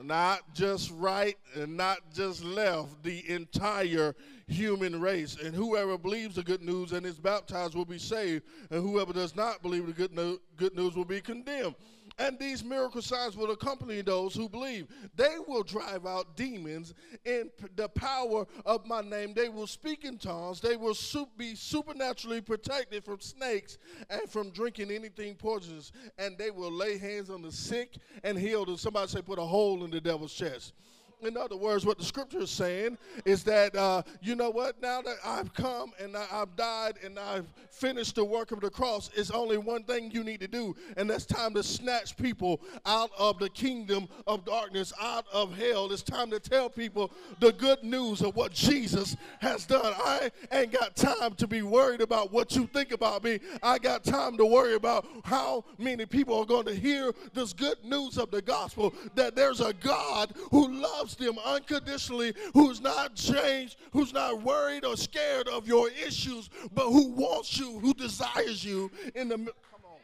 not 0.04 0.54
just 0.54 0.92
right 0.92 1.38
and 1.56 1.78
not 1.78 1.98
just 2.14 2.44
left, 2.44 3.04
the 3.04 3.30
entire 3.30 4.16
human 4.48 5.00
race. 5.00 5.38
And 5.42 5.56
whoever 5.56 5.98
believes 5.98 6.36
the 6.36 6.44
good 6.44 6.62
news 6.62 6.92
and 6.92 7.06
is 7.06 7.20
baptized 7.20 7.76
will 7.76 7.86
be 7.86 8.00
saved, 8.00 8.44
and 8.70 8.82
whoever 8.82 9.14
does 9.14 9.36
not 9.36 9.62
believe 9.62 9.88
the 9.88 9.94
good, 9.94 10.14
no- 10.14 10.40
good 10.58 10.76
news 10.76 10.96
will 10.96 11.06
be 11.06 11.22
condemned. 11.22 11.76
And 12.22 12.38
these 12.38 12.64
miracle 12.64 13.02
signs 13.02 13.36
will 13.36 13.50
accompany 13.50 14.02
those 14.02 14.36
who 14.36 14.48
believe. 14.48 14.88
They 15.16 15.38
will 15.48 15.64
drive 15.64 16.06
out 16.06 16.38
demons 16.38 16.94
in 17.26 17.50
the 17.76 17.90
power 17.90 18.46
of 18.64 18.86
my 18.86 19.02
name. 19.02 19.34
They 19.34 19.50
will 19.50 19.66
speak 19.66 20.06
in 20.06 20.20
tongues. 20.20 20.62
They 20.62 20.78
will 20.78 20.96
be 21.36 21.56
supernaturally 21.56 22.42
protected 22.42 23.04
from 23.04 23.22
snakes 23.22 23.80
and 24.12 24.30
from 24.30 24.52
drinking 24.52 24.92
anything 24.92 25.34
poisonous. 25.34 25.92
And 26.20 26.38
they 26.38 26.52
will 26.52 26.72
lay 26.72 27.00
hands 27.00 27.32
on 27.32 27.42
the 27.42 27.52
sick 27.52 27.96
and 28.24 28.38
heal 28.38 28.66
them. 28.66 28.78
Somebody 28.78 29.08
say, 29.08 29.24
put 29.24 29.40
a 29.40 29.44
hole 29.44 29.84
in 29.84 29.90
the 29.90 30.00
devil's 30.00 30.34
chest. 30.34 30.74
In 31.22 31.38
other 31.38 31.56
words, 31.56 31.86
what 31.86 32.00
the 32.00 32.04
scripture 32.04 32.40
is 32.40 32.50
saying 32.50 32.98
is 33.26 33.44
that, 33.44 33.76
uh, 33.76 34.02
you 34.22 34.36
know 34.36 34.50
what, 34.50 34.82
now 34.82 35.02
that 35.02 35.18
I've 35.24 35.54
come 35.54 35.92
and 36.00 36.18
I, 36.18 36.26
have 36.26 36.56
died 36.56 36.96
and 37.04 37.20
I've 37.20 37.46
finished 37.70 38.16
the 38.16 38.26
work 38.26 38.52
of 38.52 38.60
the 38.60 38.70
cross, 38.70 39.12
it's 39.16 39.30
only 39.30 39.58
one 39.58 39.84
thing 39.84 40.10
you 40.12 40.24
need 40.24 40.40
to 40.40 40.48
do, 40.48 40.76
and 40.98 41.10
that's 41.10 41.26
time 41.26 41.54
to 41.54 41.64
snatch 41.64 42.18
people 42.18 42.62
out 42.86 43.12
of 43.18 43.38
the 43.38 43.50
kingdom 43.50 44.08
of 44.26 44.46
darkness, 44.46 44.94
out 45.00 45.26
of 45.32 45.56
hell. 45.56 45.92
It's 45.92 46.02
time 46.02 46.32
to 46.32 46.40
tell 46.40 46.70
people 46.70 47.12
the 47.40 47.52
good 47.52 47.84
news 47.84 48.22
of 48.22 48.36
what 48.36 48.52
Jesus 48.52 49.16
has 49.40 49.66
done. 49.66 49.94
I 49.98 50.32
ain't 50.52 50.72
got 50.72 50.96
time 50.96 51.36
to 51.36 51.48
be 51.48 51.62
worried 51.62 52.02
about 52.02 52.32
what 52.32 52.56
you 52.56 52.66
think 52.68 52.92
about 52.92 53.24
me. 53.24 53.40
I 53.62 53.78
got 53.78 54.04
time 54.04 54.38
to 54.38 54.46
worry 54.46 54.74
about 54.74 55.06
how 55.24 55.66
many 55.78 56.06
people 56.06 56.40
are 56.40 56.46
going 56.46 56.66
to 56.66 56.76
hear 56.76 57.14
this 57.34 57.54
good 57.54 57.84
news 57.84 58.18
of 58.18 58.32
the 58.32 58.42
gospel 58.42 58.94
that 59.16 59.36
there's 59.36 59.62
a 59.62 59.74
God 59.74 60.34
who 60.50 60.68
loves 60.82 61.11
loves 61.12 61.36
them 61.36 61.44
unconditionally, 61.46 62.34
who's 62.54 62.82
not 62.82 63.16
changed, 63.16 63.78
who's 63.92 64.14
not 64.14 64.42
worried 64.42 64.86
or 64.86 64.96
scared 64.96 65.48
of 65.48 65.68
your 65.68 65.90
issues, 65.90 66.50
but 66.74 66.86
who 66.86 67.12
wants 67.12 67.58
you, 67.58 67.80
who 67.80 67.94
desires 67.94 68.64
you 68.64 68.92
in 69.16 69.30
the. 69.30 69.38
Come 69.38 69.46
on. 69.86 69.98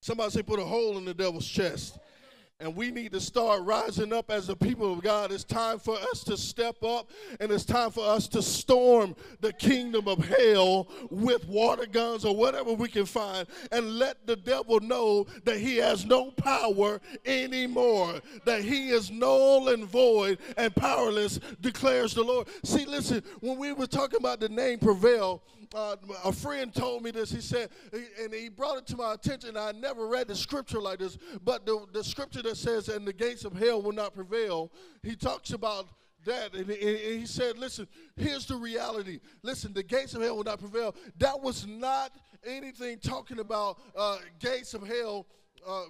Somebody 0.00 0.30
say, 0.30 0.42
put 0.42 0.60
a 0.60 0.64
hole 0.64 0.98
in 0.98 1.04
the 1.04 1.14
devil's 1.14 1.46
chest. 1.46 1.98
And 2.58 2.74
we 2.74 2.90
need 2.90 3.12
to 3.12 3.20
start 3.20 3.64
rising 3.64 4.14
up 4.14 4.30
as 4.30 4.46
the 4.46 4.56
people 4.56 4.90
of 4.90 5.02
God. 5.02 5.30
It's 5.30 5.44
time 5.44 5.78
for 5.78 5.94
us 5.94 6.24
to 6.24 6.38
step 6.38 6.82
up 6.82 7.10
and 7.38 7.52
it's 7.52 7.66
time 7.66 7.90
for 7.90 8.08
us 8.08 8.28
to 8.28 8.40
storm 8.40 9.14
the 9.42 9.52
kingdom 9.52 10.08
of 10.08 10.24
hell 10.24 10.88
with 11.10 11.46
water 11.48 11.84
guns 11.84 12.24
or 12.24 12.34
whatever 12.34 12.72
we 12.72 12.88
can 12.88 13.04
find 13.04 13.46
and 13.72 13.98
let 13.98 14.26
the 14.26 14.36
devil 14.36 14.80
know 14.80 15.26
that 15.44 15.58
he 15.58 15.76
has 15.76 16.06
no 16.06 16.30
power 16.30 16.98
anymore, 17.26 18.22
that 18.46 18.62
he 18.62 18.88
is 18.88 19.10
null 19.10 19.68
and 19.68 19.84
void 19.84 20.38
and 20.56 20.74
powerless, 20.74 21.38
declares 21.60 22.14
the 22.14 22.22
Lord. 22.22 22.48
See, 22.64 22.86
listen, 22.86 23.22
when 23.40 23.58
we 23.58 23.72
were 23.72 23.86
talking 23.86 24.18
about 24.18 24.40
the 24.40 24.48
name 24.48 24.78
Prevail, 24.78 25.42
uh, 25.74 25.96
a 26.24 26.32
friend 26.32 26.74
told 26.74 27.02
me 27.02 27.10
this. 27.10 27.30
He 27.30 27.40
said, 27.40 27.70
and 27.92 28.32
he 28.32 28.48
brought 28.48 28.78
it 28.78 28.86
to 28.88 28.96
my 28.96 29.14
attention. 29.14 29.56
I 29.56 29.72
never 29.72 30.06
read 30.06 30.28
the 30.28 30.36
scripture 30.36 30.80
like 30.80 30.98
this, 30.98 31.18
but 31.44 31.66
the, 31.66 31.86
the 31.92 32.04
scripture 32.04 32.42
that 32.42 32.56
says, 32.56 32.88
and 32.88 33.06
the 33.06 33.12
gates 33.12 33.44
of 33.44 33.52
hell 33.54 33.82
will 33.82 33.92
not 33.92 34.14
prevail, 34.14 34.70
he 35.02 35.16
talks 35.16 35.50
about 35.50 35.88
that. 36.24 36.54
And 36.54 36.70
he 36.70 37.26
said, 37.26 37.58
listen, 37.58 37.86
here's 38.16 38.46
the 38.46 38.56
reality. 38.56 39.20
Listen, 39.42 39.72
the 39.72 39.82
gates 39.82 40.14
of 40.14 40.22
hell 40.22 40.36
will 40.36 40.44
not 40.44 40.58
prevail. 40.58 40.94
That 41.18 41.40
was 41.40 41.66
not 41.66 42.12
anything 42.44 42.98
talking 42.98 43.38
about 43.38 43.78
uh, 43.96 44.18
gates 44.38 44.74
of 44.74 44.86
hell. 44.86 45.26
Uh, 45.66 45.84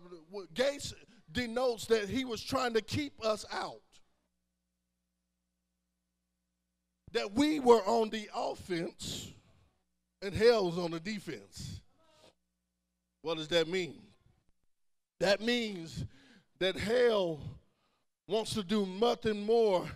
gates 0.54 0.94
denotes 1.32 1.86
that 1.86 2.08
he 2.08 2.24
was 2.24 2.42
trying 2.42 2.74
to 2.74 2.80
keep 2.80 3.12
us 3.24 3.44
out. 3.52 3.80
That 7.12 7.32
we 7.32 7.60
were 7.60 7.82
on 7.86 8.10
the 8.10 8.28
offense 8.34 9.32
and 10.22 10.34
hell 10.34 10.66
was 10.66 10.78
on 10.78 10.90
the 10.90 11.00
defense. 11.00 11.80
What 13.22 13.36
does 13.36 13.48
that 13.48 13.68
mean? 13.68 13.96
That 15.20 15.40
means 15.40 16.04
that 16.58 16.76
hell 16.76 17.40
wants 18.28 18.54
to 18.54 18.62
do 18.62 18.86
nothing 18.86 19.44
more 19.44 19.86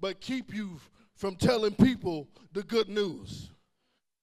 but 0.00 0.20
keep 0.20 0.54
you 0.54 0.80
from 1.14 1.36
telling 1.36 1.72
people 1.74 2.28
the 2.52 2.62
good 2.62 2.88
news. 2.88 3.50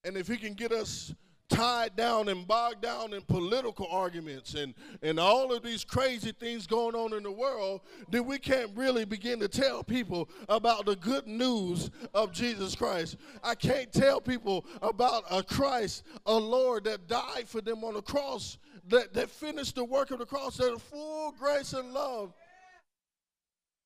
And 0.04 0.15
if 0.15 0.28
he 0.28 0.38
can 0.38 0.54
get 0.54 0.72
us 0.72 1.13
tied 1.49 1.95
down 1.95 2.27
and 2.27 2.47
bogged 2.47 2.81
down 2.81 3.13
in 3.13 3.21
political 3.21 3.88
arguments 3.91 4.55
and, 4.55 4.73
and 5.03 5.19
all 5.19 5.53
of 5.53 5.62
these 5.63 5.84
crazy 5.84 6.31
things 6.31 6.65
going 6.65 6.95
on 6.95 7.13
in 7.13 7.23
the 7.23 7.31
world, 7.31 7.81
then 8.10 8.25
we 8.25 8.39
can't 8.39 8.71
really 8.75 9.05
begin 9.05 9.39
to 9.39 9.47
tell 9.47 9.84
people 9.84 10.27
about 10.49 10.86
the 10.86 10.95
good 10.95 11.27
news 11.27 11.91
of 12.13 12.31
Jesus 12.31 12.75
Christ. 12.75 13.17
I 13.43 13.53
can't 13.53 13.91
tell 13.91 14.19
people 14.19 14.65
about 14.81 15.23
a 15.29 15.43
Christ, 15.43 16.03
a 16.25 16.36
Lord 16.36 16.86
that 16.86 17.08
died 17.08 17.47
for 17.47 17.62
them 17.62 17.84
on 17.84 17.93
the 17.93 18.01
cross, 18.01 18.58
that, 18.88 19.13
that 19.13 19.29
finished 19.29 19.75
the 19.75 19.86
work 19.86 20.12
of 20.12 20.19
the 20.19 20.25
cross, 20.25 20.58
that 20.58 20.81
full 20.81 21.31
grace 21.34 21.73
and 21.73 21.93
love. 21.93 22.34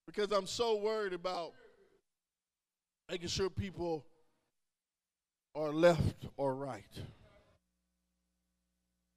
Because 0.08 0.32
I'm 0.32 0.48
so 0.48 0.78
worried 0.78 1.14
about 1.14 1.52
making 3.10 3.28
sure 3.28 3.50
people 3.50 4.06
are 5.56 5.72
left 5.72 6.26
or 6.38 6.56
right. 6.56 6.86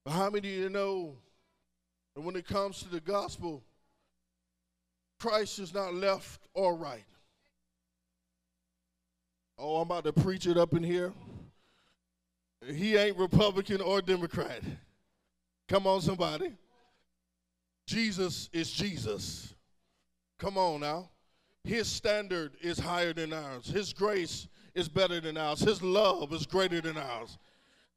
But 0.04 0.12
how 0.12 0.30
many 0.30 0.48
of 0.48 0.60
you 0.60 0.68
know 0.68 1.16
that 2.14 2.22
when 2.22 2.36
it 2.36 2.46
comes 2.46 2.82
to 2.82 2.88
the 2.88 3.00
gospel, 3.00 3.62
Christ 5.20 5.58
is 5.58 5.72
not 5.72 5.94
left 5.94 6.48
or 6.54 6.74
right? 6.74 7.04
Oh, 9.58 9.76
I'm 9.76 9.82
about 9.82 10.04
to 10.04 10.12
preach 10.12 10.46
it 10.46 10.56
up 10.56 10.74
in 10.74 10.82
here. 10.82 11.12
He 12.66 12.96
ain't 12.96 13.16
Republican 13.16 13.80
or 13.80 14.02
Democrat. 14.02 14.60
Come 15.68 15.86
on, 15.86 16.00
somebody. 16.00 16.52
Jesus 17.86 18.48
is 18.52 18.70
Jesus. 18.70 19.54
Come 20.38 20.58
on 20.58 20.80
now. 20.80 21.10
His 21.64 21.86
standard 21.86 22.52
is 22.60 22.78
higher 22.78 23.12
than 23.12 23.32
ours. 23.32 23.66
His 23.66 23.92
grace 23.92 24.48
is 24.74 24.88
better 24.88 25.20
than 25.20 25.36
ours. 25.36 25.60
His 25.60 25.82
love 25.82 26.32
is 26.32 26.46
greater 26.46 26.80
than 26.80 26.96
ours. 26.96 27.38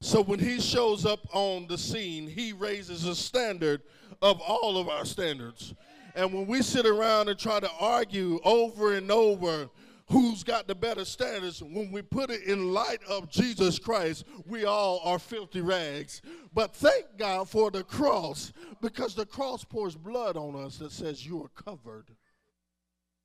So 0.05 0.21
when 0.21 0.37
he 0.37 0.61
shows 0.61 1.03
up 1.03 1.21
on 1.33 1.65
the 1.65 1.79
scene, 1.79 2.27
he 2.27 2.53
raises 2.53 3.05
a 3.05 3.15
standard 3.15 3.81
of 4.21 4.39
all 4.39 4.77
of 4.77 4.87
our 4.87 5.03
standards. 5.03 5.73
And 6.13 6.31
when 6.31 6.45
we 6.45 6.61
sit 6.61 6.85
around 6.85 7.27
and 7.27 7.39
try 7.39 7.59
to 7.59 7.69
argue 7.79 8.39
over 8.43 8.93
and 8.93 9.09
over 9.11 9.67
who's 10.11 10.43
got 10.43 10.67
the 10.67 10.75
better 10.75 11.05
standards, 11.05 11.63
when 11.63 11.91
we 11.91 12.03
put 12.03 12.29
it 12.29 12.43
in 12.43 12.71
light 12.71 12.99
of 13.09 13.31
Jesus 13.31 13.79
Christ, 13.79 14.25
we 14.45 14.65
all 14.65 15.01
are 15.03 15.17
filthy 15.17 15.61
rags. 15.61 16.21
But 16.53 16.75
thank 16.75 17.17
God 17.17 17.49
for 17.49 17.71
the 17.71 17.83
cross, 17.83 18.53
because 18.81 19.15
the 19.15 19.25
cross 19.25 19.63
pours 19.63 19.95
blood 19.95 20.37
on 20.37 20.55
us 20.55 20.77
that 20.77 20.91
says 20.91 21.25
you 21.25 21.43
are 21.43 21.63
covered 21.63 22.11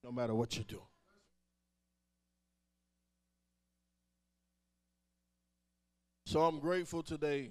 no 0.02 0.10
matter 0.10 0.34
what 0.34 0.56
you 0.56 0.64
do. 0.64 0.80
So 6.30 6.42
I'm 6.42 6.60
grateful 6.60 7.02
today 7.02 7.50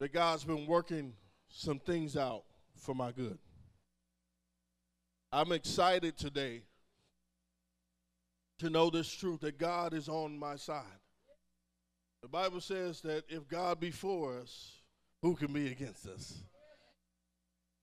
that 0.00 0.12
God's 0.12 0.44
been 0.44 0.66
working 0.66 1.14
some 1.48 1.78
things 1.78 2.14
out 2.14 2.44
for 2.76 2.94
my 2.94 3.10
good. 3.10 3.38
I'm 5.32 5.50
excited 5.52 6.18
today 6.18 6.60
to 8.58 8.68
know 8.68 8.90
this 8.90 9.10
truth 9.10 9.40
that 9.40 9.56
God 9.58 9.94
is 9.94 10.10
on 10.10 10.38
my 10.38 10.56
side. 10.56 10.84
The 12.20 12.28
Bible 12.28 12.60
says 12.60 13.00
that 13.00 13.24
if 13.30 13.48
God 13.48 13.80
be 13.80 13.90
for 13.90 14.38
us, 14.38 14.72
who 15.22 15.34
can 15.34 15.54
be 15.54 15.68
against 15.68 16.06
us? 16.06 16.34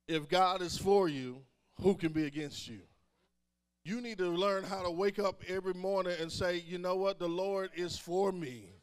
If 0.07 0.29
God 0.29 0.61
is 0.61 0.77
for 0.77 1.09
you, 1.09 1.41
who 1.81 1.95
can 1.95 2.11
be 2.11 2.27
against 2.27 2.67
you? 2.67 2.81
You 3.83 3.99
need 3.99 4.19
to 4.19 4.29
learn 4.29 4.63
how 4.63 4.83
to 4.83 4.91
wake 4.91 5.17
up 5.17 5.41
every 5.47 5.73
morning 5.73 6.17
and 6.21 6.31
say, 6.31 6.57
you 6.57 6.77
know 6.77 6.97
what? 6.97 7.17
The 7.17 7.27
Lord 7.27 7.71
is 7.75 7.97
for 7.97 8.31
me 8.31 8.75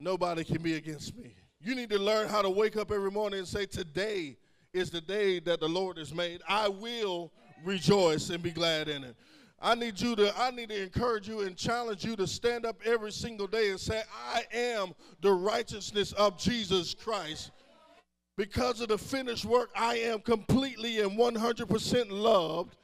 nobody 0.00 0.44
can 0.44 0.62
be 0.62 0.74
against 0.74 1.16
me. 1.16 1.34
You 1.60 1.74
need 1.74 1.90
to 1.90 1.98
learn 1.98 2.28
how 2.28 2.42
to 2.42 2.50
wake 2.50 2.76
up 2.76 2.90
every 2.90 3.10
morning 3.10 3.40
and 3.40 3.48
say, 3.48 3.66
Today 3.66 4.36
is 4.72 4.90
the 4.90 5.00
day 5.00 5.40
that 5.40 5.60
the 5.60 5.68
Lord 5.68 5.96
has 5.98 6.14
made. 6.14 6.42
I 6.48 6.68
will 6.68 7.32
rejoice 7.64 8.30
and 8.30 8.42
be 8.42 8.50
glad 8.50 8.88
in 8.88 9.04
it. 9.04 9.16
I 9.60 9.74
need 9.74 9.98
you 9.98 10.14
to, 10.16 10.38
I 10.38 10.50
need 10.50 10.68
to 10.68 10.82
encourage 10.82 11.26
you 11.26 11.40
and 11.40 11.56
challenge 11.56 12.04
you 12.04 12.14
to 12.16 12.26
stand 12.26 12.66
up 12.66 12.76
every 12.84 13.10
single 13.10 13.46
day 13.46 13.70
and 13.70 13.80
say, 13.80 14.02
I 14.30 14.44
am 14.52 14.94
the 15.22 15.32
righteousness 15.32 16.12
of 16.12 16.38
Jesus 16.38 16.94
Christ. 16.94 17.52
Because 18.36 18.82
of 18.82 18.88
the 18.88 18.98
finished 18.98 19.46
work, 19.46 19.70
I 19.74 19.96
am 19.96 20.20
completely 20.20 21.00
and 21.00 21.18
100% 21.18 22.10
loved 22.10 22.76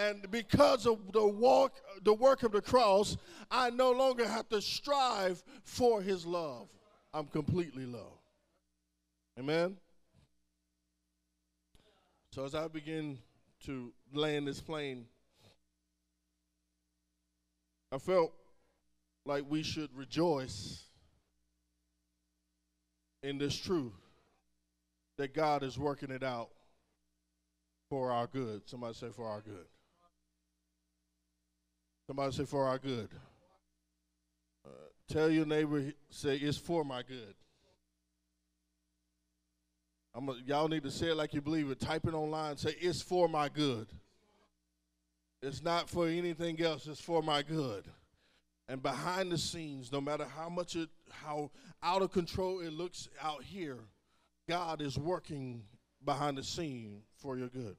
and 0.00 0.30
because 0.30 0.86
of 0.86 1.12
the 1.12 1.26
walk 1.26 1.74
the 2.04 2.14
work 2.14 2.42
of 2.42 2.52
the 2.52 2.62
cross 2.62 3.18
i 3.50 3.68
no 3.68 3.90
longer 3.90 4.26
have 4.26 4.48
to 4.48 4.60
strive 4.60 5.42
for 5.62 6.00
his 6.00 6.24
love. 6.24 6.68
I'm 7.12 7.26
completely 7.26 7.84
loved. 7.84 8.20
Amen? 9.38 9.76
So 12.32 12.44
as 12.44 12.54
i 12.54 12.66
begin 12.68 13.18
to 13.66 13.92
land 14.14 14.48
this 14.48 14.60
plane 14.60 15.04
i 17.92 17.98
felt 17.98 18.32
like 19.26 19.44
we 19.48 19.62
should 19.62 19.94
rejoice 19.94 20.84
in 23.22 23.36
this 23.36 23.54
truth 23.54 23.92
that 25.18 25.34
god 25.34 25.62
is 25.62 25.78
working 25.78 26.10
it 26.10 26.22
out 26.22 26.48
for 27.90 28.12
our 28.12 28.28
good. 28.28 28.62
Somebody 28.66 28.94
say 28.94 29.08
for 29.12 29.26
our 29.26 29.40
good 29.40 29.66
Somebody 32.10 32.32
say, 32.32 32.44
for 32.44 32.66
our 32.66 32.76
good. 32.76 33.08
Uh, 34.66 34.70
tell 35.08 35.30
your 35.30 35.46
neighbor, 35.46 35.92
say, 36.08 36.34
it's 36.38 36.58
for 36.58 36.84
my 36.84 37.04
good. 37.04 37.36
I'm 40.12 40.28
a, 40.28 40.34
y'all 40.44 40.66
need 40.66 40.82
to 40.82 40.90
say 40.90 41.10
it 41.10 41.16
like 41.16 41.34
you 41.34 41.40
believe 41.40 41.70
it. 41.70 41.78
Type 41.78 42.08
it 42.08 42.14
online. 42.14 42.56
Say 42.56 42.74
it's 42.80 43.00
for 43.00 43.28
my 43.28 43.48
good. 43.48 43.86
It's 45.40 45.62
not 45.62 45.88
for 45.88 46.08
anything 46.08 46.60
else. 46.60 46.88
It's 46.88 47.00
for 47.00 47.22
my 47.22 47.42
good. 47.42 47.84
And 48.66 48.82
behind 48.82 49.30
the 49.30 49.38
scenes, 49.38 49.92
no 49.92 50.00
matter 50.00 50.26
how 50.36 50.48
much 50.48 50.74
it, 50.74 50.88
how 51.12 51.52
out 51.80 52.02
of 52.02 52.10
control 52.10 52.58
it 52.58 52.72
looks 52.72 53.08
out 53.22 53.44
here, 53.44 53.78
God 54.48 54.82
is 54.82 54.98
working 54.98 55.62
behind 56.04 56.38
the 56.38 56.42
scene 56.42 57.02
for 57.18 57.38
your 57.38 57.46
good. 57.46 57.76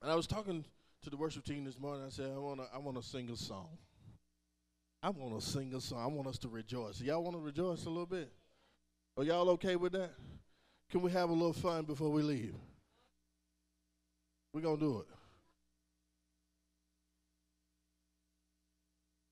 And 0.00 0.10
I 0.10 0.14
was 0.14 0.26
talking 0.26 0.64
to 1.02 1.10
the 1.10 1.16
worship 1.16 1.44
team 1.44 1.64
this 1.64 1.78
morning. 1.78 2.04
I 2.06 2.10
said, 2.10 2.30
I 2.34 2.38
want 2.38 2.60
to, 2.60 2.66
I 2.74 2.78
want 2.78 3.00
to 3.00 3.02
sing 3.02 3.30
a 3.30 3.36
song. 3.36 3.68
I 5.02 5.10
want 5.10 5.40
to 5.40 5.46
sing 5.46 5.72
a 5.74 5.80
song. 5.80 6.02
I 6.02 6.06
want 6.06 6.28
us 6.28 6.38
to 6.38 6.48
rejoice. 6.48 7.00
Y'all 7.00 7.22
want 7.22 7.36
to 7.36 7.40
rejoice 7.40 7.86
a 7.86 7.88
little 7.88 8.06
bit? 8.06 8.30
Are 9.16 9.24
y'all 9.24 9.48
okay 9.50 9.76
with 9.76 9.92
that? 9.92 10.10
Can 10.90 11.00
we 11.00 11.10
have 11.12 11.30
a 11.30 11.32
little 11.32 11.52
fun 11.52 11.84
before 11.84 12.10
we 12.10 12.22
leave? 12.22 12.54
We're 14.52 14.60
going 14.60 14.78
to 14.78 14.84
do 14.84 14.98
it. 15.00 15.06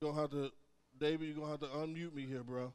You're 0.00 0.12
going 0.12 0.14
to 0.14 0.20
have 0.20 0.30
to, 0.30 0.52
David, 0.98 1.26
you're 1.26 1.36
going 1.36 1.46
to 1.46 1.50
have 1.50 1.60
to 1.60 1.78
unmute 1.78 2.14
me 2.14 2.24
here, 2.24 2.44
bro. 2.44 2.72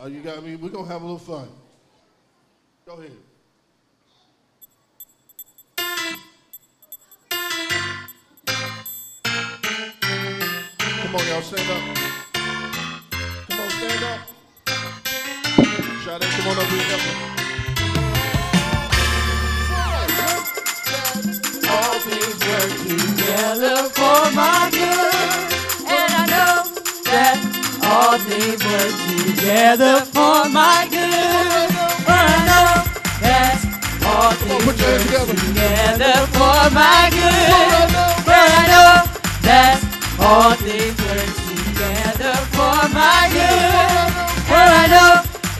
Oh, 0.00 0.06
you 0.06 0.20
got 0.22 0.42
me? 0.44 0.56
We're 0.56 0.70
going 0.70 0.86
to 0.86 0.92
have 0.92 1.02
a 1.02 1.04
little 1.04 1.18
fun. 1.18 1.48
Go 2.84 2.94
ahead. 2.94 3.12
Come 10.78 11.14
on, 11.14 11.26
y'all, 11.28 11.42
stand 11.42 11.70
up. 11.70 11.82
Come 13.48 13.60
on, 13.60 13.70
stand 13.70 14.04
up. 14.04 14.20
Shout 16.02 16.24
out, 16.24 16.30
come 16.30 16.48
on 16.48 16.58
up 16.58 16.64
here. 16.66 17.34
All 21.70 21.98
things 22.00 22.40
work 22.48 22.70
together 22.82 23.76
for 23.90 24.32
my 24.34 24.68
good. 24.72 25.53
All 28.14 28.20
things 28.20 28.64
work 28.64 28.94
together 29.26 29.98
for 30.14 30.48
my 30.48 30.86
good. 30.88 31.68
For 32.06 32.14
I 32.14 32.38
know 32.46 32.70
that 33.26 33.58
all 34.06 34.30
things 34.38 34.64
put 34.64 34.78
work 34.78 35.02
together. 35.02 35.34
together 35.34 36.14
for 36.36 36.62
my 36.70 37.10
good. 37.10 37.90
For 38.22 38.38
I 38.38 38.62
know 38.70 38.94
that 39.42 39.82
all 40.20 40.54
things 40.54 40.94
work 41.02 41.30
together 41.42 42.34
for 42.54 42.78
my 42.94 43.22
good. 43.34 44.06
For 44.46 44.62
I 44.62 44.86
know 44.94 45.14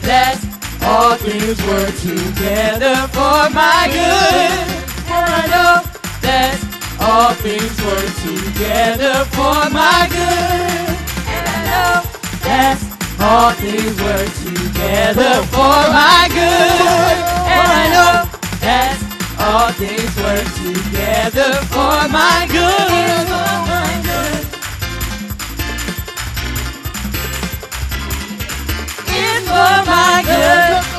that 0.07 0.39
all 0.81 1.15
things 1.17 1.59
work 1.67 1.91
together 2.07 2.95
for 3.11 3.49
my 3.51 3.83
good. 3.91 4.55
For 5.03 5.23
I 5.27 5.43
know 5.51 5.83
that 6.23 6.55
all 7.01 7.33
things 7.33 7.75
work 7.83 8.11
together 8.23 9.25
for 9.35 9.69
my 9.71 10.07
good. 10.09 11.04
That 12.45 12.77
all 13.19 13.51
things 13.53 13.97
work 14.01 14.29
together 14.45 15.41
for 15.49 15.77
my 15.89 16.29
good. 16.29 17.17
And 17.49 17.67
I 17.73 17.85
know 17.89 18.13
that 18.61 18.97
all 19.39 19.71
things 19.73 20.15
work 20.21 20.45
together 20.61 21.53
for 21.73 22.07
my 22.09 22.45
good. 22.51 23.25
For 23.27 23.57
my 23.65 23.93
good. 24.05 24.45
It's 29.07 29.47
for 29.47 29.77
my 29.89 30.23
good. 30.25 30.94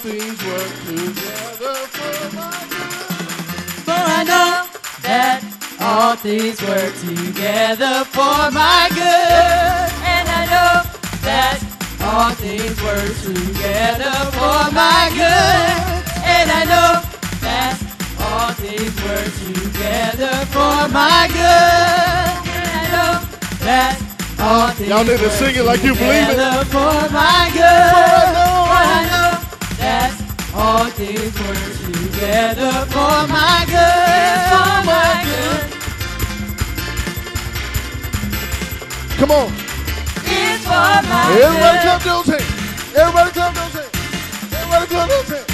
Things 0.00 0.42
work 0.46 0.72
together 0.86 1.74
for 1.92 2.34
my 2.34 2.56
good. 2.72 3.20
For 3.84 4.00
I 4.00 4.24
know 4.24 4.64
that 5.04 5.44
all 5.78 6.16
things 6.16 6.56
work 6.62 6.94
together 7.04 8.04
for 8.08 8.48
my 8.48 8.88
good. 8.96 9.92
And 10.00 10.24
I 10.24 10.48
know 10.48 10.88
that 11.20 11.60
all 12.00 12.32
things 12.32 12.80
work 12.80 13.12
together 13.28 14.16
for 14.40 14.72
my 14.72 15.12
good. 15.12 15.68
And 16.24 16.48
I 16.48 16.64
know 16.64 17.04
that 17.44 17.76
all 18.24 18.52
things 18.56 18.96
work 19.04 19.28
together 19.36 20.32
for 20.48 20.88
my 20.96 21.28
good. 21.28 22.40
And 22.56 22.72
I 22.72 22.84
know 22.88 23.12
that 23.68 24.00
all 24.40 24.68
things 24.72 24.88
Y'all 24.88 25.04
need 25.04 25.18
to 25.18 25.28
sing 25.28 25.56
it 25.56 25.64
like 25.64 25.82
you 25.84 25.92
believe 25.92 26.32
it. 26.32 26.40
For 26.72 27.04
my 27.12 27.52
good. 27.52 27.60
For 27.60 28.08
I 28.08 28.32
know. 28.32 28.64
For 28.64 28.80
I 28.80 29.08
know 29.10 29.19
that 29.90 30.12
all 30.54 30.86
things 30.98 31.34
work 31.42 31.66
together 31.82 32.72
for 32.94 33.18
my 33.36 33.58
good. 33.74 34.38
For 34.52 34.74
my 34.90 35.12
good. 35.26 35.62
Come 39.18 39.32
on. 39.40 39.48
It's 40.30 40.62
for 40.70 40.94
my 41.10 41.22
Everybody 41.42 41.78
good. 41.78 41.82
clap 41.86 42.00
those 42.10 42.28
hands. 42.32 42.50
Everybody 43.00 43.30
clap 43.36 43.52
those 43.58 43.74
hands. 43.78 43.94
Everybody 44.54 44.86
clap 44.92 45.08
those 45.10 45.28
hands. 45.34 45.48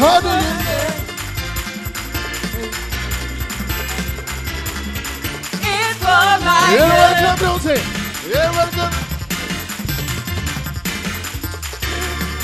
How 0.00 0.16
do 0.24 0.32
you 0.44 0.56
It's 5.60 5.98
for 5.98 6.30
my 6.46 6.58
Everybody 6.72 7.14
good. 7.14 7.22
clap 7.22 7.38
those 7.38 7.64
hands. 7.64 7.86
Everybody 8.34 8.70
clap. 8.76 9.07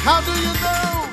How 0.05 0.21
do 0.21 0.33
you 0.37 0.53
know? 0.61 1.09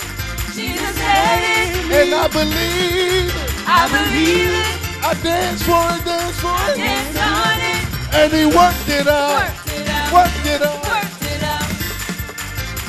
Jesus 0.51 0.93
said 0.99 1.43
it. 1.47 1.71
And 1.95 2.11
I 2.13 2.27
believe 2.27 3.31
it. 3.31 3.63
I 3.63 3.87
believe 3.87 4.51
it. 4.51 4.75
I 4.99 5.13
dance 5.23 5.63
for 5.63 5.79
it, 5.95 6.03
dance 6.03 6.35
for 6.43 6.51
I 6.51 6.75
it. 6.75 6.77
dance 6.77 7.15
on 7.15 7.59
it. 7.71 7.87
And 8.19 8.29
he 8.35 8.43
worked 8.51 8.89
it 8.91 9.07
out. 9.07 9.47
Worked 9.47 9.79
it 9.79 9.87
out. 9.87 10.11
Worked 10.11 10.43
it 10.43 10.61
out. 10.61 10.83
Worked 10.83 11.23
it 11.23 11.39
out. 11.39 11.71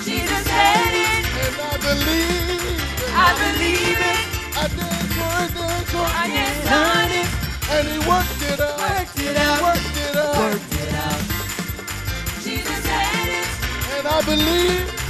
Jesus 0.03 0.43
said 0.43 0.91
it. 0.91 1.23
And 1.23 1.55
I 1.71 1.75
believe 1.79 2.67
it. 2.67 2.83
I 3.15 3.31
believe 3.39 4.03
it. 4.03 4.27
I 4.59 4.67
dance 4.75 5.13
for 5.15 5.39
it, 5.39 5.55
dance 5.55 5.91
for 5.95 6.03
I 6.03 6.27
it. 6.27 6.35
dance 6.35 6.67
on 6.83 7.11
it. 7.15 7.31
And 7.79 7.85
he 7.95 7.99
worked 8.11 8.43
it 8.43 8.59
out. 8.59 8.75
Worked 8.91 9.21
it 9.23 9.37
out. 9.39 9.63
Worked 9.63 9.97
it 10.03 10.17
out. 10.19 10.35
Worked 10.35 10.75
it 10.83 10.95
out. 10.99 11.23
Jesus 12.43 12.81
said 12.91 13.29
it. 13.39 13.47
And 13.95 14.05
I 14.11 14.19
believe 14.27 15.02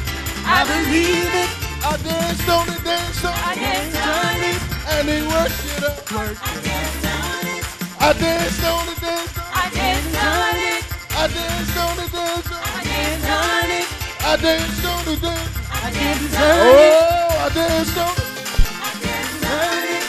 I 0.53 0.61
believe 0.69 1.33
it. 1.33 1.51
I 1.83 1.97
danced 1.97 2.49
on 2.49 2.69
it, 2.69 2.85
danced 2.85 3.25
on 3.25 3.33
I 3.33 3.53
it. 3.53 3.65
danced 3.65 4.05
on 4.05 4.37
it. 4.51 4.61
And 4.93 5.09
he 5.09 5.19
worked 5.33 5.65
it. 5.65 5.81
I 6.13 6.61
danced 6.61 7.07
on 7.09 7.47
it. 7.49 7.65
I 7.99 8.13
danced 8.13 8.65
on 8.65 8.89
it, 8.93 9.01
danced 9.01 9.39
on 9.39 9.49
it. 9.49 9.57
I 9.57 9.69
danced 9.73 10.17
on 10.21 10.57
it. 10.69 10.85
I 11.13 11.27
danced 11.33 11.77
on 11.79 11.99
it, 11.99 12.13
danced 12.13 12.53
on 12.53 12.61
I 12.63 12.81
it. 12.81 12.85
danced 12.85 13.33
on 13.33 13.71
it. 13.81 13.89
I 14.21 14.37
danced 14.37 14.85
on 14.85 15.09
it, 15.09 15.21
danced. 15.23 15.63
I 15.73 15.89
on 16.37 16.69
it. 16.69 16.93
Oh, 16.93 17.41
I 17.41 17.49
danced 17.55 17.97
on 17.97 18.13
it. 18.13 18.29
I 18.77 18.93
danced 19.03 19.47
on 19.57 19.83
it. 19.89 20.05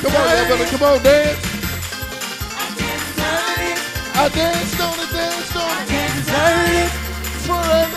Come 0.00 0.14
on, 0.16 0.24
everybody, 0.32 0.64
come 0.70 0.82
on, 0.82 0.96
dance. 1.02 1.42
I 2.56 2.72
danced 2.80 3.20
on 3.20 3.60
it. 3.68 3.78
I 4.16 4.28
danced 4.32 4.80
on 4.80 4.96
it, 4.96 5.12
I 5.12 5.84
danced 5.86 6.32
on 6.32 6.72
it. 6.72 6.90
For 7.48 7.54
I 7.54 7.62
know 7.62 7.72
that 7.72 7.87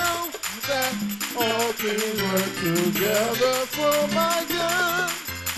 things 1.82 2.22
work 2.22 2.54
together 2.62 3.54
for 3.74 4.08
my 4.14 4.46
good. 4.48 5.10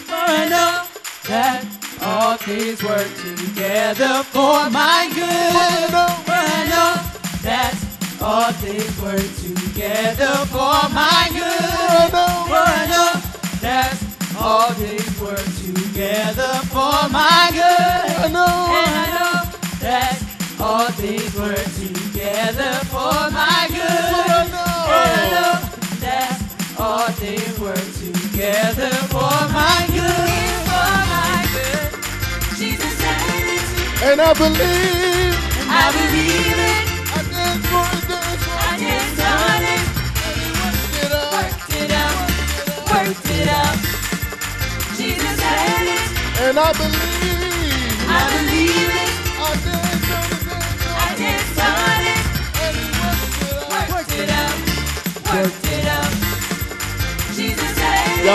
I 0.08 0.48
know 0.48 0.88
that 1.28 1.66
all 2.02 2.38
things 2.38 2.82
work 2.82 3.12
together 3.18 4.24
for 4.32 4.70
my 4.70 5.12
good. 5.12 5.92
I 5.92 6.64
know 6.72 6.96
that 7.44 7.76
all 8.22 8.54
things 8.54 9.02
work 9.02 9.28
together 9.44 10.36
for 10.48 10.80
my 10.96 11.28
good. 11.34 11.84
I 11.84 12.88
know 12.88 13.20
that 13.60 13.92
all 14.40 14.72
things 14.80 15.20
work 15.20 15.44
together 15.60 16.54
for 16.72 17.10
my 17.12 17.50
good. 17.52 18.24
I 18.24 18.30
know. 18.32 18.54
That 19.82 20.24
all 20.62 20.88
things 20.92 21.36
work 21.36 21.68
together 21.76 22.80
for 22.88 23.30
my 23.36 23.68
good. 23.68 24.54
I 24.96 25.30
know. 25.32 25.63
All 26.84 27.08
things 27.12 27.58
work 27.60 27.78
together 27.78 28.90
for 29.08 29.36
my 29.56 29.88
good. 29.88 30.52
For 30.68 30.92
my 31.14 31.48
good. 31.56 31.92
Jesus 32.60 32.94
said 33.00 33.48
it. 33.56 33.68
And 34.04 34.20
I 34.20 34.34
believe. 34.34 35.36
I 35.72 35.86
believe 35.96 36.60
it. 36.60 36.84
I 37.08 37.24
dance 37.32 37.66
for 37.72 37.88
it, 37.88 38.04
dance 38.12 38.44
for 38.44 38.58
I 38.60 38.76
dance 38.84 39.20
on 39.32 39.64
it. 39.74 39.84
Worked 40.60 41.00
it 41.04 41.12
out. 41.16 41.32
Worked 41.40 41.72
it 41.80 41.92
out. 42.04 42.20
Worked 42.92 43.30
it 43.32 43.48
out. 43.48 43.78
Jesus 44.98 45.36
said 45.40 45.88
it. 45.88 46.08
And 46.42 46.60
I 46.60 46.74
believe. 46.74 47.43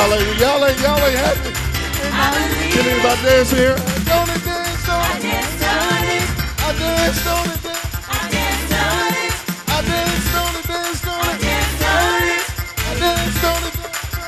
Y'all 0.08 0.16
ain't, 0.64 0.80
y'all 0.80 0.96
ain't, 1.04 1.18
happy. 1.20 1.52
I 2.00 2.32
Can 2.72 2.86
anybody 2.88 3.20
dance 3.28 3.50
here? 3.52 3.76
Don't 4.08 4.24
it 4.32 4.40
dance 4.40 4.88
on 4.88 5.04
I 5.04 5.20
it? 5.20 5.20
danced 5.20 5.60
on 5.68 6.00
it. 6.08 6.24
I 6.64 6.72
danced 6.80 7.26
on 7.28 7.44
it, 7.52 7.60
dance. 7.60 8.08
I 8.08 8.24
on 8.72 9.12
it. 9.20 9.36
I 9.68 9.84
danced 9.84 10.32
on 10.32 10.52
it, 10.56 10.64
on 11.04 11.20
I 11.20 11.36
it. 11.36 11.44
danced 11.44 11.84
on 11.84 12.24
it. 12.24 12.40
I 12.80 12.96
danced 12.96 13.44
on 13.52 13.60
it, 13.68 13.76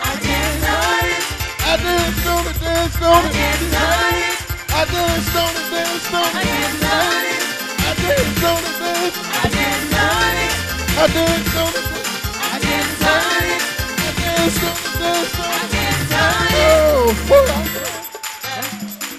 I 0.04 0.20
on 0.20 1.08
it. 1.08 1.24
I 1.64 1.80
danced 1.80 2.28
on 2.28 2.44
it, 2.44 2.60
I 2.60 3.16
on 3.16 3.24
it. 3.24 3.32
danced 3.32 3.72
on 3.80 4.12
it. 4.20 4.36
I 4.76 4.84
danced 4.84 5.32
on 5.32 5.56
it, 5.56 5.72
on 6.12 6.28
I 6.28 6.44
it. 6.44 6.44
danced 6.44 6.84
on 6.92 7.24
it. 7.24 7.40
I 7.80 7.96
danced 8.04 8.44
on 8.44 8.60
it. 8.68 9.16
I 9.32 9.48
danced 9.48 9.96
on 9.96 10.36
it. 10.44 10.52
I 11.00 11.06
danced 11.08 11.56
on 11.56 11.72
it, 11.72 12.09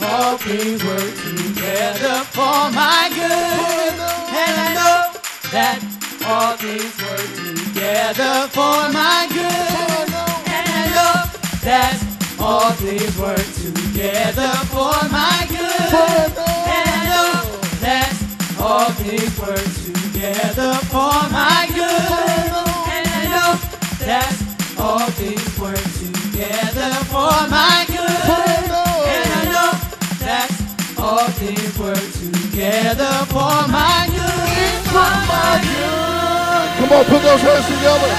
All 0.04 0.38
things 0.38 0.84
work 0.84 1.14
together 1.16 2.24
for 2.34 2.72
my 2.72 3.10
good. 3.14 3.94
And 4.42 4.56
I 4.58 4.74
know 4.74 5.14
that 5.52 5.80
all 6.26 6.58
things 6.58 6.98
work 7.04 7.30
together 7.38 8.48
for 8.50 8.90
my 8.92 9.28
good. 9.30 10.10
And 10.50 10.68
I 10.68 10.86
know 10.96 11.16
that 11.62 11.96
all 12.40 12.72
things 12.72 13.18
work 13.20 13.46
together 13.62 14.52
for 14.74 14.98
my 15.12 15.46
good. 15.50 16.34
And 16.76 16.86
I 16.90 17.02
know 17.12 17.32
that 17.82 18.12
all 18.60 18.90
things 18.92 19.40
work 19.40 19.70
together 19.86 20.74
for 20.90 21.14
my 21.30 21.68
good. 21.70 22.52
And 22.90 23.06
I 23.08 23.24
know 23.30 23.52
that 24.06 24.41
all 25.02 25.10
things 25.12 25.60
work 25.60 25.82
together 25.98 26.94
for 27.10 27.34
my 27.50 27.86
good. 27.88 27.98
And 27.98 29.28
I 29.34 29.44
know 29.50 29.72
that 30.20 30.50
all 30.96 31.28
things 31.42 31.74
work 31.80 31.98
together 31.98 33.26
for 33.34 33.68
my 33.68 34.06
good. 34.12 34.82
For 34.94 35.14
my 35.32 35.58
good. 35.66 36.70
Come 36.78 36.92
on, 36.98 37.06
put 37.06 37.22
those 37.24 37.42
hands 37.42 37.66
together. 37.66 38.14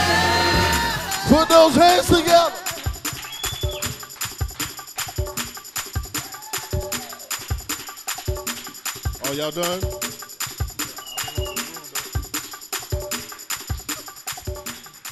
Put 1.29 1.49
those 1.49 1.75
hands 1.77 2.09
together. 2.09 2.53
Oh, 9.25 9.33
y'all 9.35 9.53
done? 9.53 9.81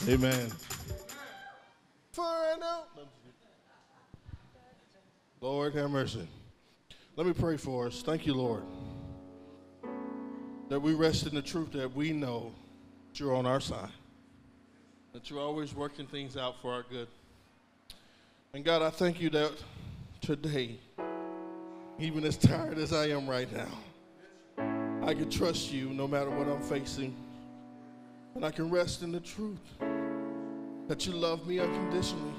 Amen. 0.08 0.50
Lord, 5.40 5.74
have 5.74 5.90
mercy. 5.90 6.28
Let 7.16 7.26
me 7.26 7.32
pray 7.32 7.56
for 7.56 7.86
us. 7.86 8.02
Thank 8.02 8.26
you, 8.26 8.34
Lord, 8.34 8.62
that 10.68 10.78
we 10.78 10.92
rest 10.92 11.26
in 11.26 11.34
the 11.34 11.40
truth 11.40 11.72
that 11.72 11.94
we 11.94 12.12
know 12.12 12.52
that 13.08 13.18
you're 13.18 13.34
on 13.34 13.46
our 13.46 13.60
side, 13.60 13.88
that 15.14 15.30
you're 15.30 15.40
always 15.40 15.74
working 15.74 16.06
things 16.06 16.36
out 16.36 16.60
for 16.60 16.72
our 16.72 16.84
good. 16.90 17.08
And 18.52 18.64
God, 18.64 18.82
I 18.82 18.90
thank 18.90 19.18
you 19.20 19.30
that 19.30 19.52
today, 20.20 20.78
even 21.98 22.24
as 22.24 22.36
tired 22.36 22.76
as 22.76 22.92
I 22.92 23.06
am 23.08 23.26
right 23.26 23.48
now, 23.50 23.78
I 25.06 25.14
can 25.14 25.30
trust 25.30 25.72
you 25.72 25.88
no 25.88 26.06
matter 26.06 26.28
what 26.28 26.48
I'm 26.48 26.62
facing. 26.62 27.16
And 28.34 28.44
I 28.44 28.50
can 28.50 28.70
rest 28.70 29.02
in 29.02 29.10
the 29.10 29.20
truth 29.20 29.58
that 30.86 31.06
you 31.06 31.12
love 31.12 31.46
me 31.46 31.60
unconditionally, 31.60 32.34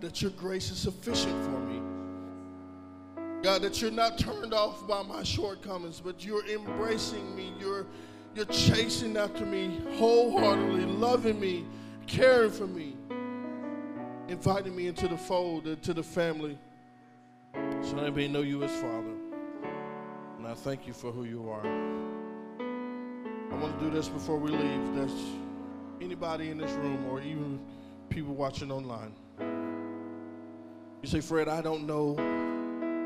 that 0.00 0.22
your 0.22 0.30
grace 0.32 0.70
is 0.70 0.78
sufficient 0.78 1.44
for 1.44 1.58
me. 1.60 1.85
God, 3.46 3.62
that 3.62 3.80
you're 3.80 3.92
not 3.92 4.18
turned 4.18 4.52
off 4.52 4.88
by 4.88 5.04
my 5.04 5.22
shortcomings, 5.22 6.00
but 6.00 6.24
you're 6.24 6.44
embracing 6.48 7.36
me. 7.36 7.52
You're, 7.60 7.86
you're 8.34 8.44
chasing 8.46 9.16
after 9.16 9.46
me 9.46 9.80
wholeheartedly, 9.98 10.84
loving 10.86 11.38
me, 11.38 11.64
caring 12.08 12.50
for 12.50 12.66
me, 12.66 12.96
inviting 14.26 14.74
me 14.74 14.88
into 14.88 15.06
the 15.06 15.16
fold, 15.16 15.68
into 15.68 15.94
the 15.94 16.02
family, 16.02 16.58
so 17.82 18.10
may 18.10 18.26
know 18.26 18.40
you 18.40 18.64
as 18.64 18.72
Father. 18.80 19.14
And 20.38 20.48
I 20.48 20.54
thank 20.54 20.88
you 20.88 20.92
for 20.92 21.12
who 21.12 21.22
you 21.22 21.48
are. 21.48 21.64
I 21.64 23.54
want 23.62 23.78
to 23.78 23.84
do 23.84 23.92
this 23.92 24.08
before 24.08 24.38
we 24.38 24.50
leave. 24.50 24.96
There's 24.96 25.24
anybody 26.00 26.50
in 26.50 26.58
this 26.58 26.72
room 26.72 27.06
or 27.08 27.20
even 27.20 27.60
people 28.08 28.34
watching 28.34 28.72
online. 28.72 29.12
You 31.00 31.08
say, 31.08 31.20
Fred, 31.20 31.46
I 31.46 31.62
don't 31.62 31.86
know 31.86 32.16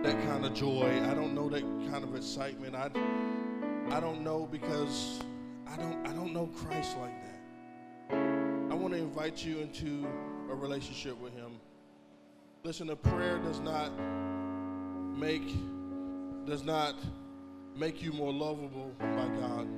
that 0.02 0.14
kind 0.22 0.44
of 0.46 0.54
joy. 0.54 1.00
I 1.10 1.14
don't 1.14 1.34
know 1.34 1.48
that 1.50 1.62
kind 1.90 2.04
of 2.04 2.14
excitement. 2.16 2.74
I, 2.74 2.90
I 3.94 4.00
don't 4.00 4.22
know 4.22 4.48
because 4.50 5.20
I 5.66 5.76
don't 5.76 6.06
I 6.06 6.12
don't 6.12 6.32
know 6.32 6.46
Christ 6.46 6.96
like 6.98 7.14
that. 7.22 8.16
I 8.70 8.74
want 8.74 8.94
to 8.94 8.98
invite 8.98 9.44
you 9.44 9.58
into 9.58 10.06
a 10.50 10.54
relationship 10.54 11.20
with 11.20 11.34
him. 11.34 11.60
Listen, 12.64 12.90
a 12.90 12.96
prayer 12.96 13.38
does 13.38 13.60
not 13.60 13.90
make 15.16 15.54
does 16.46 16.64
not 16.64 16.94
make 17.76 18.02
you 18.02 18.12
more 18.12 18.32
lovable 18.32 18.94
by 18.98 19.28
God. 19.38 19.68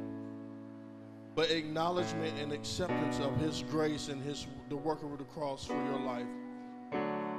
But 1.34 1.50
acknowledgement 1.50 2.38
and 2.38 2.52
acceptance 2.52 3.18
of 3.18 3.36
his 3.38 3.64
grace 3.70 4.08
and 4.08 4.22
his 4.22 4.46
the 4.68 4.76
work 4.76 5.02
of 5.02 5.18
the 5.18 5.24
cross 5.24 5.64
for 5.66 5.74
your 5.74 6.00
life 6.00 6.26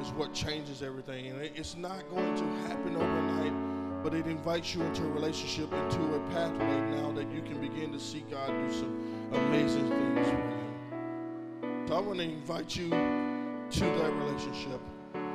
is 0.04 0.12
what 0.14 0.34
changes 0.34 0.84
everything. 0.84 1.28
And 1.28 1.42
it's 1.42 1.78
not 1.78 2.10
going 2.10 2.36
to 2.36 2.44
happen 2.68 2.96
overnight, 2.96 4.04
but 4.04 4.14
it 4.14 4.28
invites 4.28 4.76
you 4.76 4.82
into 4.82 5.04
a 5.04 5.10
relationship, 5.10 5.72
into 5.72 6.16
a 6.16 6.20
pathway 6.32 6.82
now 6.92 7.12
that 7.14 7.32
you 7.32 7.42
can 7.42 7.62
begin 7.62 7.94
to 7.94 8.00
see 8.00 8.26
God 8.30 8.48
do 8.50 8.74
some 8.74 9.30
amazing 9.32 9.90
things 9.90 10.28
for 10.28 10.36
you. 10.36 11.88
So 11.88 11.96
I 11.96 12.00
want 12.02 12.20
to 12.20 12.26
invite 12.26 12.76
you 12.76 12.90
to 12.90 13.80
that 13.80 14.14
relationship 14.14 14.82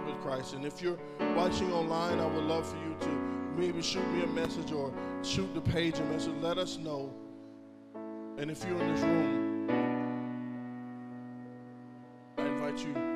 with 0.07 0.21
Christ. 0.21 0.53
And 0.53 0.67
if 0.67 0.83
you're 0.83 0.99
watching 1.35 1.73
online, 1.73 2.19
I 2.19 2.27
would 2.27 2.45
love 2.45 2.69
for 2.69 2.77
you 2.77 2.95
to 3.01 3.09
maybe 3.57 3.81
shoot 3.81 4.07
me 4.13 4.23
a 4.23 4.27
message 4.27 4.71
or 4.73 4.93
shoot 5.23 5.53
the 5.55 5.63
page 5.63 5.99
a 5.99 6.05
message. 6.05 6.35
Let 6.43 6.59
us 6.59 6.77
know. 6.77 7.15
And 8.37 8.51
if 8.51 8.65
you're 8.65 8.79
in 8.79 8.95
this 8.95 9.03
room, 9.03 9.71
I 12.37 12.43
invite 12.43 12.79
you 12.79 13.08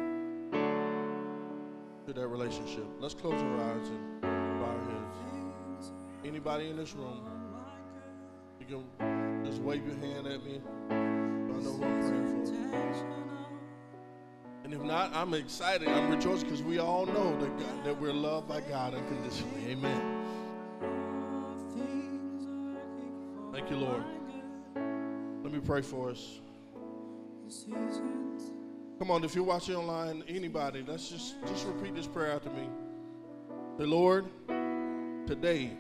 that 2.17 2.27
relationship. 2.29 2.85
Let's 3.01 3.15
close 3.15 3.41
our 3.41 3.61
eyes 3.61 3.89
and 3.89 4.21
bow 4.21 4.29
our 4.29 4.81
heads. 5.75 5.93
Anybody 6.25 6.71
in 6.71 6.77
this 6.77 6.95
room, 6.95 7.27
you 8.61 8.67
can 8.67 9.45
just 9.45 9.61
wave 9.63 9.87
your 9.87 9.97
hand 9.97 10.27
at 10.27 10.45
me. 10.45 10.61
I 10.91 10.95
know 10.95 11.73
who 11.73 11.85
I'm 11.85 12.01
praying 12.01 12.47
for. 12.47 12.53
And 14.65 14.81
if 14.81 14.83
not, 14.83 15.15
I'm 15.15 15.35
excited. 15.35 15.89
I'm 15.89 16.11
rejoicing 16.11 16.49
because 16.49 16.63
we 16.63 16.79
all 16.79 17.05
know 17.05 17.39
that 17.41 17.59
God, 17.59 17.85
that 17.85 18.01
we're 18.01 18.13
loved 18.13 18.49
by 18.49 18.61
God 18.63 18.95
unconditionally. 18.95 19.67
Amen. 19.69 20.23
Thank 23.53 23.71
you, 23.71 23.77
Lord. 23.77 24.03
Let 25.43 25.53
me 25.53 25.61
pray 25.61 25.83
for 25.83 26.11
us. 26.11 26.41
Come 29.03 29.11
on, 29.11 29.25
if 29.25 29.35
you're 29.35 29.43
watching 29.43 29.75
online, 29.75 30.23
anybody, 30.29 30.85
let's 30.87 31.09
just 31.09 31.35
just 31.49 31.67
repeat 31.67 31.93
this 31.93 32.07
prayer 32.07 32.31
after 32.31 32.51
me. 32.51 32.69
Say, 33.77 33.85
Lord, 33.85 34.27
today 35.27 35.73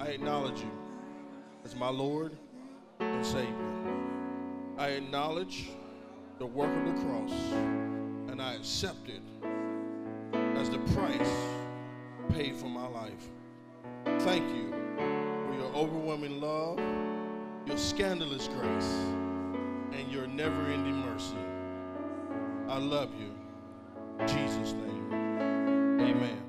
I 0.00 0.06
acknowledge 0.06 0.58
you 0.58 0.70
as 1.64 1.76
my 1.76 1.88
Lord 1.88 2.36
and 2.98 3.24
Savior. 3.24 3.54
I 4.76 4.88
acknowledge 4.88 5.68
the 6.40 6.46
work 6.46 6.76
of 6.76 6.96
the 6.96 7.00
cross 7.04 7.30
and 8.28 8.42
I 8.42 8.54
accept 8.54 9.08
it 9.08 9.22
as 10.56 10.68
the 10.68 10.80
price 10.96 11.30
paid 12.30 12.56
for 12.56 12.66
my 12.66 12.88
life. 12.88 13.30
Thank 14.22 14.52
you 14.52 14.72
for 14.96 15.54
your 15.54 15.72
overwhelming 15.76 16.40
love, 16.40 16.80
your 17.68 17.78
scandalous 17.78 18.48
grace, 18.48 18.94
and 19.92 20.10
your 20.10 20.26
never 20.26 20.60
ending 20.62 20.96
mercy. 20.96 21.36
I 22.68 22.78
love 22.78 23.10
you. 23.18 23.32
In 24.20 24.28
Jesus' 24.28 24.72
name. 24.72 26.00
Amen. 26.00 26.42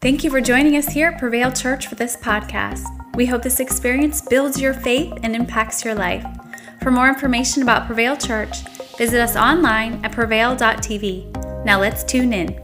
Thank 0.00 0.24
you 0.24 0.30
for 0.30 0.40
joining 0.40 0.76
us 0.76 0.88
here 0.88 1.08
at 1.08 1.18
Prevail 1.18 1.52
Church 1.52 1.86
for 1.86 1.94
this 1.94 2.16
podcast. 2.16 2.84
We 3.14 3.26
hope 3.26 3.42
this 3.42 3.60
experience 3.60 4.20
builds 4.20 4.60
your 4.60 4.74
faith 4.74 5.12
and 5.22 5.34
impacts 5.34 5.84
your 5.84 5.94
life. 5.94 6.26
For 6.82 6.90
more 6.90 7.08
information 7.08 7.62
about 7.62 7.86
Prevail 7.86 8.16
Church, 8.16 8.62
visit 8.98 9.20
us 9.20 9.36
online 9.36 10.04
at 10.04 10.12
prevail.tv. 10.12 11.64
Now 11.64 11.80
let's 11.80 12.04
tune 12.04 12.32
in. 12.32 12.61